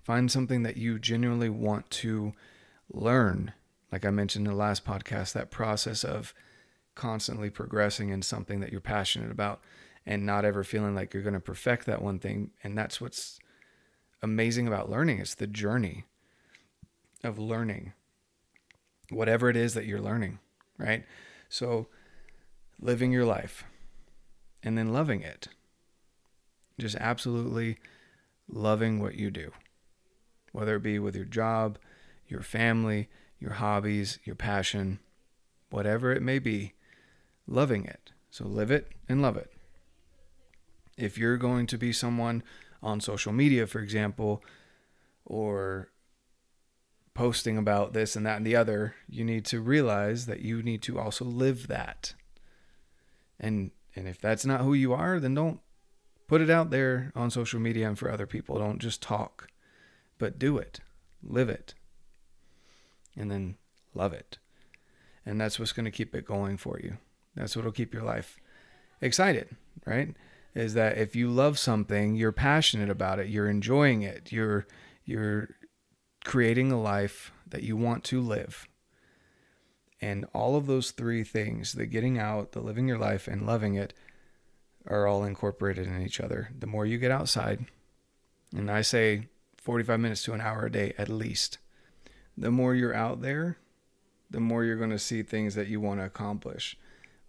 Find 0.02 0.30
something 0.30 0.62
that 0.62 0.76
you 0.76 0.98
genuinely 0.98 1.50
want 1.50 1.90
to 1.90 2.32
learn. 2.90 3.52
Like 3.92 4.04
I 4.04 4.10
mentioned 4.10 4.46
in 4.46 4.52
the 4.52 4.58
last 4.58 4.84
podcast, 4.84 5.32
that 5.34 5.50
process 5.50 6.02
of 6.02 6.34
constantly 6.94 7.48
progressing 7.50 8.08
in 8.08 8.22
something 8.22 8.60
that 8.60 8.72
you're 8.72 8.80
passionate 8.80 9.30
about 9.30 9.60
and 10.04 10.26
not 10.26 10.44
ever 10.44 10.64
feeling 10.64 10.94
like 10.94 11.12
you're 11.12 11.22
going 11.22 11.34
to 11.34 11.40
perfect 11.40 11.86
that 11.86 12.02
one 12.02 12.18
thing. 12.18 12.50
And 12.64 12.76
that's 12.76 13.00
what's 13.00 13.38
amazing 14.22 14.66
about 14.66 14.90
learning. 14.90 15.18
It's 15.18 15.34
the 15.34 15.46
journey 15.46 16.04
of 17.22 17.38
learning 17.38 17.92
whatever 19.10 19.48
it 19.48 19.56
is 19.56 19.74
that 19.74 19.86
you're 19.86 20.00
learning, 20.00 20.38
right? 20.76 21.04
So, 21.48 21.86
living 22.80 23.10
your 23.12 23.24
life 23.24 23.64
and 24.62 24.76
then 24.76 24.92
loving 24.92 25.22
it. 25.22 25.48
Just 26.78 26.96
absolutely 26.96 27.78
loving 28.48 29.00
what 29.00 29.14
you 29.14 29.30
do, 29.30 29.52
whether 30.52 30.76
it 30.76 30.82
be 30.82 30.98
with 30.98 31.16
your 31.16 31.24
job, 31.24 31.78
your 32.28 32.42
family, 32.42 33.08
your 33.40 33.54
hobbies, 33.54 34.18
your 34.24 34.36
passion, 34.36 35.00
whatever 35.70 36.12
it 36.12 36.22
may 36.22 36.38
be, 36.38 36.74
loving 37.46 37.84
it. 37.84 38.12
So, 38.30 38.44
live 38.44 38.70
it 38.70 38.92
and 39.08 39.22
love 39.22 39.36
it. 39.36 39.50
If 40.96 41.16
you're 41.16 41.36
going 41.36 41.66
to 41.68 41.78
be 41.78 41.92
someone 41.92 42.42
on 42.82 43.00
social 43.00 43.32
media, 43.32 43.66
for 43.66 43.80
example, 43.80 44.42
or 45.24 45.90
posting 47.14 47.58
about 47.58 47.92
this 47.92 48.14
and 48.14 48.24
that 48.24 48.36
and 48.36 48.46
the 48.46 48.56
other, 48.56 48.94
you 49.08 49.24
need 49.24 49.44
to 49.44 49.60
realize 49.60 50.26
that 50.26 50.40
you 50.40 50.62
need 50.62 50.82
to 50.82 50.98
also 50.98 51.24
live 51.24 51.66
that. 51.68 52.14
And 53.40 53.72
and 53.96 54.06
if 54.06 54.20
that's 54.20 54.46
not 54.46 54.60
who 54.60 54.74
you 54.74 54.92
are, 54.92 55.18
then 55.18 55.34
don't 55.34 55.60
put 56.28 56.40
it 56.40 56.50
out 56.50 56.70
there 56.70 57.10
on 57.16 57.30
social 57.30 57.58
media 57.58 57.88
and 57.88 57.98
for 57.98 58.10
other 58.10 58.26
people. 58.26 58.58
Don't 58.58 58.78
just 58.78 59.02
talk, 59.02 59.48
but 60.18 60.38
do 60.38 60.58
it. 60.58 60.78
Live 61.22 61.48
it. 61.48 61.74
And 63.16 63.30
then 63.30 63.56
love 63.94 64.12
it. 64.12 64.38
And 65.26 65.40
that's 65.40 65.58
what's 65.58 65.72
going 65.72 65.84
to 65.84 65.90
keep 65.90 66.14
it 66.14 66.24
going 66.24 66.56
for 66.56 66.78
you. 66.78 66.98
That's 67.34 67.56
what'll 67.56 67.72
keep 67.72 67.92
your 67.92 68.04
life 68.04 68.38
excited, 69.00 69.56
right? 69.84 70.14
Is 70.58 70.74
that 70.74 70.98
if 70.98 71.14
you 71.14 71.30
love 71.30 71.58
something, 71.58 72.14
you're 72.14 72.32
passionate 72.32 72.90
about 72.90 73.18
it, 73.18 73.28
you're 73.28 73.48
enjoying 73.48 74.02
it, 74.02 74.32
you're 74.32 74.66
you're 75.04 75.50
creating 76.24 76.72
a 76.72 76.80
life 76.80 77.32
that 77.46 77.62
you 77.62 77.76
want 77.76 78.04
to 78.04 78.20
live. 78.20 78.68
And 80.00 80.26
all 80.34 80.56
of 80.56 80.66
those 80.66 80.90
three 80.90 81.24
things 81.24 81.72
the 81.72 81.86
getting 81.86 82.18
out, 82.18 82.52
the 82.52 82.60
living 82.60 82.88
your 82.88 82.98
life, 82.98 83.28
and 83.28 83.46
loving 83.46 83.74
it 83.74 83.94
are 84.86 85.06
all 85.06 85.24
incorporated 85.24 85.86
in 85.86 86.02
each 86.02 86.20
other. 86.20 86.50
The 86.58 86.66
more 86.66 86.86
you 86.86 86.98
get 86.98 87.10
outside, 87.10 87.66
and 88.54 88.70
I 88.70 88.82
say 88.82 89.28
45 89.58 90.00
minutes 90.00 90.22
to 90.24 90.32
an 90.34 90.40
hour 90.40 90.66
a 90.66 90.72
day 90.72 90.92
at 90.98 91.08
least, 91.08 91.58
the 92.36 92.50
more 92.50 92.74
you're 92.74 92.94
out 92.94 93.20
there, 93.20 93.58
the 94.30 94.40
more 94.40 94.64
you're 94.64 94.76
going 94.76 94.90
to 94.90 94.98
see 94.98 95.22
things 95.22 95.54
that 95.54 95.68
you 95.68 95.80
want 95.80 96.00
to 96.00 96.06
accomplish. 96.06 96.76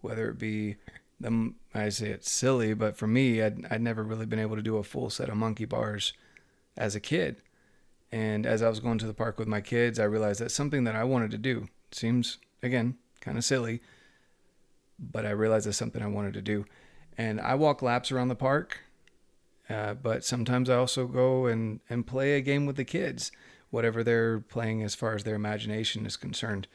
Whether 0.00 0.30
it 0.30 0.38
be, 0.38 0.76
the, 1.20 1.52
I 1.74 1.90
say 1.90 2.08
it's 2.08 2.30
silly, 2.30 2.74
but 2.74 2.96
for 2.96 3.06
me, 3.06 3.42
I'd, 3.42 3.66
I'd 3.70 3.82
never 3.82 4.02
really 4.02 4.26
been 4.26 4.38
able 4.38 4.56
to 4.56 4.62
do 4.62 4.78
a 4.78 4.82
full 4.82 5.10
set 5.10 5.28
of 5.28 5.36
monkey 5.36 5.66
bars 5.66 6.12
as 6.76 6.94
a 6.94 7.00
kid. 7.00 7.42
And 8.10 8.46
as 8.46 8.62
I 8.62 8.68
was 8.68 8.80
going 8.80 8.98
to 8.98 9.06
the 9.06 9.14
park 9.14 9.38
with 9.38 9.46
my 9.46 9.60
kids, 9.60 10.00
I 10.00 10.04
realized 10.04 10.40
that's 10.40 10.54
something 10.54 10.84
that 10.84 10.96
I 10.96 11.04
wanted 11.04 11.30
to 11.32 11.38
do. 11.38 11.68
Seems, 11.92 12.38
again, 12.62 12.96
kind 13.20 13.38
of 13.38 13.44
silly, 13.44 13.82
but 14.98 15.26
I 15.26 15.30
realized 15.30 15.66
that's 15.66 15.76
something 15.76 16.02
I 16.02 16.08
wanted 16.08 16.34
to 16.34 16.42
do. 16.42 16.64
And 17.16 17.40
I 17.40 17.54
walk 17.54 17.82
laps 17.82 18.10
around 18.10 18.28
the 18.28 18.34
park, 18.34 18.80
uh, 19.68 19.94
but 19.94 20.24
sometimes 20.24 20.70
I 20.70 20.76
also 20.76 21.06
go 21.06 21.46
and, 21.46 21.80
and 21.88 22.06
play 22.06 22.36
a 22.36 22.40
game 22.40 22.66
with 22.66 22.76
the 22.76 22.84
kids, 22.84 23.30
whatever 23.70 24.02
they're 24.02 24.40
playing 24.40 24.82
as 24.82 24.94
far 24.94 25.14
as 25.14 25.22
their 25.22 25.34
imagination 25.34 26.06
is 26.06 26.16
concerned. 26.16 26.66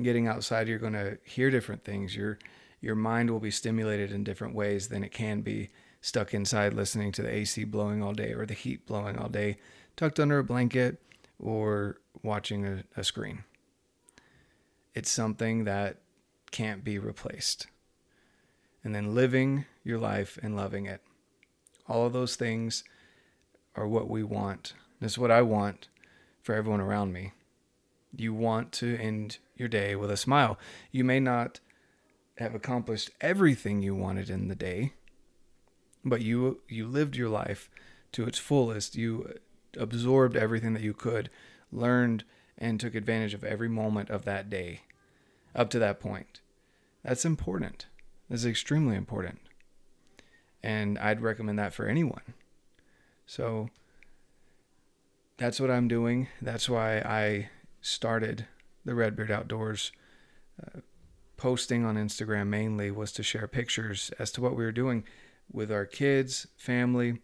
Getting 0.00 0.26
outside, 0.26 0.68
you're 0.68 0.78
going 0.78 0.92
to 0.94 1.18
hear 1.24 1.50
different 1.50 1.84
things. 1.84 2.16
Your 2.16 2.38
your 2.82 2.96
mind 2.96 3.30
will 3.30 3.40
be 3.40 3.50
stimulated 3.50 4.12
in 4.12 4.24
different 4.24 4.54
ways 4.54 4.88
than 4.88 5.02
it 5.02 5.12
can 5.12 5.40
be 5.40 5.70
stuck 6.02 6.34
inside 6.34 6.74
listening 6.74 7.12
to 7.12 7.22
the 7.22 7.32
AC 7.32 7.64
blowing 7.64 8.02
all 8.02 8.12
day 8.12 8.32
or 8.32 8.44
the 8.44 8.54
heat 8.54 8.84
blowing 8.86 9.16
all 9.16 9.28
day 9.28 9.56
tucked 9.96 10.18
under 10.18 10.38
a 10.38 10.44
blanket 10.44 11.00
or 11.38 12.00
watching 12.22 12.66
a, 12.66 12.82
a 12.96 13.04
screen. 13.04 13.44
It's 14.94 15.10
something 15.10 15.64
that 15.64 15.98
can't 16.50 16.84
be 16.84 16.98
replaced. 16.98 17.68
And 18.84 18.94
then 18.94 19.14
living 19.14 19.64
your 19.84 19.98
life 19.98 20.38
and 20.42 20.56
loving 20.56 20.86
it. 20.86 21.00
All 21.88 22.04
of 22.04 22.12
those 22.12 22.34
things 22.34 22.82
are 23.76 23.86
what 23.86 24.10
we 24.10 24.24
want. 24.24 24.74
This 25.00 25.12
is 25.12 25.18
what 25.18 25.30
I 25.30 25.42
want 25.42 25.88
for 26.42 26.54
everyone 26.54 26.80
around 26.80 27.12
me. 27.12 27.32
You 28.14 28.34
want 28.34 28.72
to 28.72 28.96
end 28.98 29.38
your 29.56 29.68
day 29.68 29.94
with 29.94 30.10
a 30.10 30.16
smile. 30.16 30.58
You 30.90 31.04
may 31.04 31.20
not 31.20 31.60
have 32.42 32.54
accomplished 32.54 33.10
everything 33.20 33.82
you 33.82 33.94
wanted 33.94 34.28
in 34.28 34.48
the 34.48 34.54
day, 34.54 34.92
but 36.04 36.20
you 36.20 36.60
you 36.68 36.86
lived 36.86 37.16
your 37.16 37.28
life 37.28 37.70
to 38.12 38.24
its 38.26 38.38
fullest. 38.38 38.96
You 38.96 39.38
absorbed 39.76 40.36
everything 40.36 40.74
that 40.74 40.82
you 40.82 40.92
could, 40.92 41.30
learned, 41.70 42.24
and 42.58 42.78
took 42.78 42.94
advantage 42.94 43.34
of 43.34 43.44
every 43.44 43.68
moment 43.68 44.10
of 44.10 44.24
that 44.24 44.50
day 44.50 44.82
up 45.54 45.70
to 45.70 45.78
that 45.78 46.00
point. 46.00 46.40
That's 47.02 47.24
important. 47.24 47.86
That's 48.28 48.44
extremely 48.44 48.96
important. 48.96 49.40
And 50.62 50.98
I'd 50.98 51.22
recommend 51.22 51.58
that 51.58 51.74
for 51.74 51.86
anyone. 51.86 52.34
So 53.26 53.70
that's 55.36 55.58
what 55.58 55.70
I'm 55.70 55.88
doing. 55.88 56.28
That's 56.40 56.68
why 56.68 56.98
I 56.98 57.48
started 57.80 58.46
the 58.84 58.94
Redbeard 58.94 59.30
Outdoors. 59.30 59.92
Uh, 60.62 60.80
posting 61.42 61.84
on 61.84 61.96
Instagram 61.96 62.46
mainly 62.46 62.88
was 62.88 63.10
to 63.10 63.20
share 63.20 63.48
pictures 63.48 64.12
as 64.16 64.30
to 64.30 64.40
what 64.40 64.54
we 64.54 64.62
were 64.62 64.70
doing 64.70 65.02
with 65.52 65.72
our 65.72 65.84
kids, 65.84 66.46
family, 66.56 67.18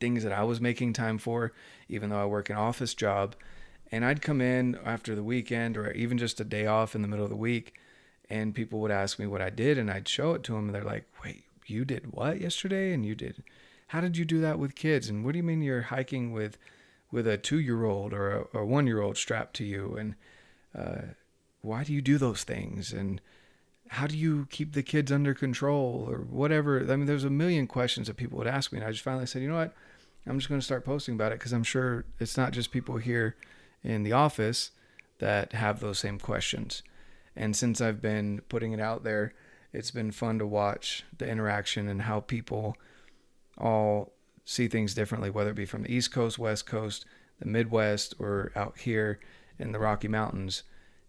things 0.00 0.24
that 0.24 0.32
I 0.32 0.42
was 0.42 0.60
making 0.60 0.92
time 0.92 1.18
for, 1.18 1.52
even 1.88 2.10
though 2.10 2.20
I 2.20 2.26
work 2.26 2.50
an 2.50 2.56
office 2.56 2.94
job. 2.94 3.36
And 3.92 4.04
I'd 4.04 4.22
come 4.22 4.40
in 4.40 4.76
after 4.84 5.14
the 5.14 5.22
weekend 5.22 5.76
or 5.76 5.92
even 5.92 6.18
just 6.18 6.40
a 6.40 6.44
day 6.44 6.66
off 6.66 6.96
in 6.96 7.02
the 7.02 7.06
middle 7.06 7.24
of 7.24 7.30
the 7.30 7.36
week, 7.36 7.74
and 8.28 8.56
people 8.56 8.80
would 8.80 8.90
ask 8.90 9.20
me 9.20 9.28
what 9.28 9.40
I 9.40 9.50
did, 9.50 9.78
and 9.78 9.88
I'd 9.88 10.08
show 10.08 10.34
it 10.34 10.42
to 10.44 10.54
them, 10.54 10.66
and 10.66 10.74
they're 10.74 10.82
like, 10.82 11.04
"Wait, 11.24 11.44
you 11.64 11.84
did 11.84 12.12
what 12.12 12.40
yesterday? 12.40 12.92
And 12.92 13.06
you 13.06 13.14
did? 13.14 13.44
How 13.88 14.00
did 14.00 14.16
you 14.16 14.24
do 14.24 14.40
that 14.40 14.58
with 14.58 14.74
kids? 14.74 15.08
And 15.08 15.24
what 15.24 15.30
do 15.30 15.38
you 15.38 15.44
mean 15.44 15.62
you're 15.62 15.82
hiking 15.82 16.32
with 16.32 16.58
with 17.12 17.28
a 17.28 17.38
two 17.38 17.60
year 17.60 17.84
old 17.84 18.12
or 18.12 18.48
a, 18.52 18.58
a 18.58 18.64
one 18.66 18.88
year 18.88 19.00
old 19.00 19.16
strapped 19.16 19.54
to 19.58 19.64
you? 19.64 19.96
And 19.96 20.16
uh, 20.76 21.14
why 21.62 21.84
do 21.84 21.92
you 21.92 22.02
do 22.02 22.18
those 22.18 22.44
things? 22.44 22.92
And 22.92 23.20
how 23.88 24.06
do 24.06 24.16
you 24.16 24.46
keep 24.50 24.72
the 24.72 24.82
kids 24.82 25.10
under 25.10 25.34
control 25.34 26.06
or 26.08 26.18
whatever? 26.18 26.80
I 26.80 26.96
mean, 26.96 27.06
there's 27.06 27.24
a 27.24 27.30
million 27.30 27.66
questions 27.66 28.08
that 28.08 28.16
people 28.16 28.38
would 28.38 28.46
ask 28.46 28.72
me, 28.72 28.78
and 28.78 28.86
I 28.86 28.90
just 28.90 29.04
finally 29.04 29.26
said, 29.26 29.42
you 29.42 29.48
know 29.48 29.56
what? 29.56 29.72
I'm 30.26 30.38
just 30.38 30.48
going 30.48 30.60
to 30.60 30.64
start 30.64 30.84
posting 30.84 31.14
about 31.14 31.32
it 31.32 31.38
because 31.38 31.52
I'm 31.52 31.64
sure 31.64 32.04
it's 32.20 32.36
not 32.36 32.52
just 32.52 32.70
people 32.70 32.98
here 32.98 33.36
in 33.82 34.02
the 34.02 34.12
office 34.12 34.70
that 35.18 35.52
have 35.52 35.80
those 35.80 35.98
same 35.98 36.18
questions. 36.18 36.82
And 37.34 37.56
since 37.56 37.80
I've 37.80 38.00
been 38.00 38.40
putting 38.48 38.72
it 38.72 38.80
out 38.80 39.04
there, 39.04 39.32
it's 39.72 39.90
been 39.90 40.10
fun 40.10 40.38
to 40.38 40.46
watch 40.46 41.04
the 41.16 41.28
interaction 41.28 41.88
and 41.88 42.02
how 42.02 42.20
people 42.20 42.76
all 43.58 44.12
see 44.44 44.68
things 44.68 44.94
differently, 44.94 45.30
whether 45.30 45.50
it 45.50 45.56
be 45.56 45.64
from 45.64 45.82
the 45.82 45.92
East 45.92 46.12
Coast, 46.12 46.38
West 46.38 46.66
Coast, 46.66 47.04
the 47.38 47.46
Midwest, 47.46 48.14
or 48.18 48.52
out 48.54 48.78
here 48.78 49.18
in 49.58 49.72
the 49.72 49.78
Rocky 49.78 50.08
Mountains. 50.08 50.62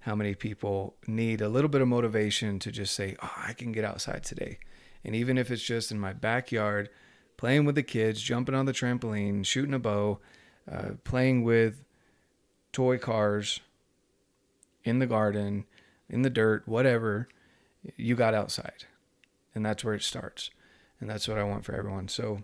How 0.04 0.16
many 0.16 0.36
people 0.36 0.96
need 1.08 1.40
a 1.42 1.48
little 1.48 1.70
bit 1.70 1.82
of 1.82 1.88
motivation 1.88 2.60
to 2.60 2.72
just 2.72 2.94
say, 2.94 3.16
Oh, 3.24 3.32
I 3.38 3.54
can 3.54 3.72
get 3.72 3.86
outside 3.86 4.24
today. 4.24 4.60
And 5.06 5.16
even 5.16 5.38
if 5.38 5.50
it's 5.50 5.64
just 5.64 5.92
in 5.92 6.00
my 6.00 6.14
backyard, 6.14 6.90
playing 7.38 7.66
with 7.66 7.76
the 7.76 7.84
kids, 7.84 8.22
jumping 8.22 8.56
on 8.56 8.66
the 8.66 8.74
trampoline, 8.74 9.46
shooting 9.46 9.74
a 9.74 9.80
bow, 9.80 10.20
uh, 10.70 10.92
playing 11.04 11.44
with 11.44 11.84
toy 12.72 12.98
cars 12.98 13.60
in 14.84 15.00
the 15.00 15.08
garden, 15.08 15.66
in 16.10 16.22
the 16.22 16.30
dirt, 16.30 16.68
whatever, 16.68 17.28
you 17.96 18.16
got 18.16 18.34
outside. 18.34 18.86
And 19.56 19.66
that's 19.66 19.84
where 19.84 19.94
it 19.94 20.04
starts. 20.04 20.50
And 21.00 21.10
that's 21.10 21.28
what 21.28 21.38
I 21.38 21.44
want 21.44 21.66
for 21.66 21.76
everyone. 21.76 22.08
So 22.08 22.44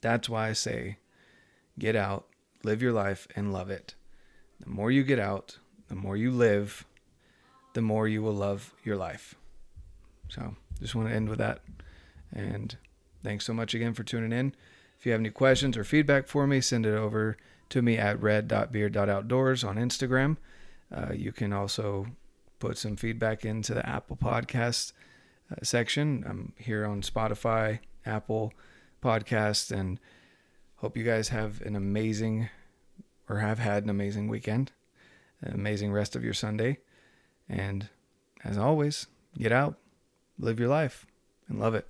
that's 0.00 0.28
why 0.28 0.48
I 0.48 0.52
say 0.52 0.98
get 1.78 1.96
out, 1.96 2.26
live 2.62 2.82
your 2.82 2.92
life, 2.92 3.26
and 3.36 3.52
love 3.52 3.70
it. 3.70 3.94
The 4.60 4.68
more 4.68 4.90
you 4.90 5.02
get 5.02 5.18
out, 5.18 5.58
the 5.90 5.96
more 5.96 6.16
you 6.16 6.30
live, 6.30 6.86
the 7.74 7.82
more 7.82 8.08
you 8.08 8.22
will 8.22 8.32
love 8.32 8.72
your 8.84 8.96
life. 8.96 9.34
So 10.28 10.54
just 10.80 10.94
want 10.94 11.08
to 11.08 11.14
end 11.14 11.28
with 11.28 11.38
that. 11.40 11.62
And 12.32 12.76
thanks 13.22 13.44
so 13.44 13.52
much 13.52 13.74
again 13.74 13.92
for 13.92 14.04
tuning 14.04 14.32
in. 14.32 14.54
If 14.98 15.04
you 15.04 15.12
have 15.12 15.20
any 15.20 15.30
questions 15.30 15.76
or 15.76 15.82
feedback 15.82 16.28
for 16.28 16.46
me, 16.46 16.60
send 16.60 16.86
it 16.86 16.94
over 16.94 17.36
to 17.70 17.82
me 17.82 17.98
at 17.98 18.22
red.beard.outdoors 18.22 19.64
on 19.64 19.76
Instagram. 19.76 20.36
Uh, 20.94 21.12
you 21.12 21.32
can 21.32 21.52
also 21.52 22.06
put 22.60 22.78
some 22.78 22.96
feedback 22.96 23.44
into 23.44 23.74
the 23.74 23.86
Apple 23.88 24.16
Podcast 24.16 24.92
uh, 25.50 25.56
section. 25.64 26.24
I'm 26.28 26.52
here 26.56 26.86
on 26.86 27.02
Spotify, 27.02 27.80
Apple 28.06 28.52
Podcast, 29.02 29.72
and 29.72 29.98
hope 30.76 30.96
you 30.96 31.04
guys 31.04 31.30
have 31.30 31.60
an 31.62 31.74
amazing 31.74 32.48
or 33.28 33.38
have 33.38 33.58
had 33.58 33.82
an 33.82 33.90
amazing 33.90 34.28
weekend, 34.28 34.70
amazing 35.42 35.92
rest 35.92 36.16
of 36.16 36.24
your 36.24 36.34
Sunday. 36.34 36.78
And 37.48 37.88
as 38.44 38.58
always, 38.58 39.06
get 39.38 39.52
out, 39.52 39.76
live 40.38 40.60
your 40.60 40.68
life, 40.68 41.06
and 41.48 41.58
love 41.58 41.74
it. 41.74 41.86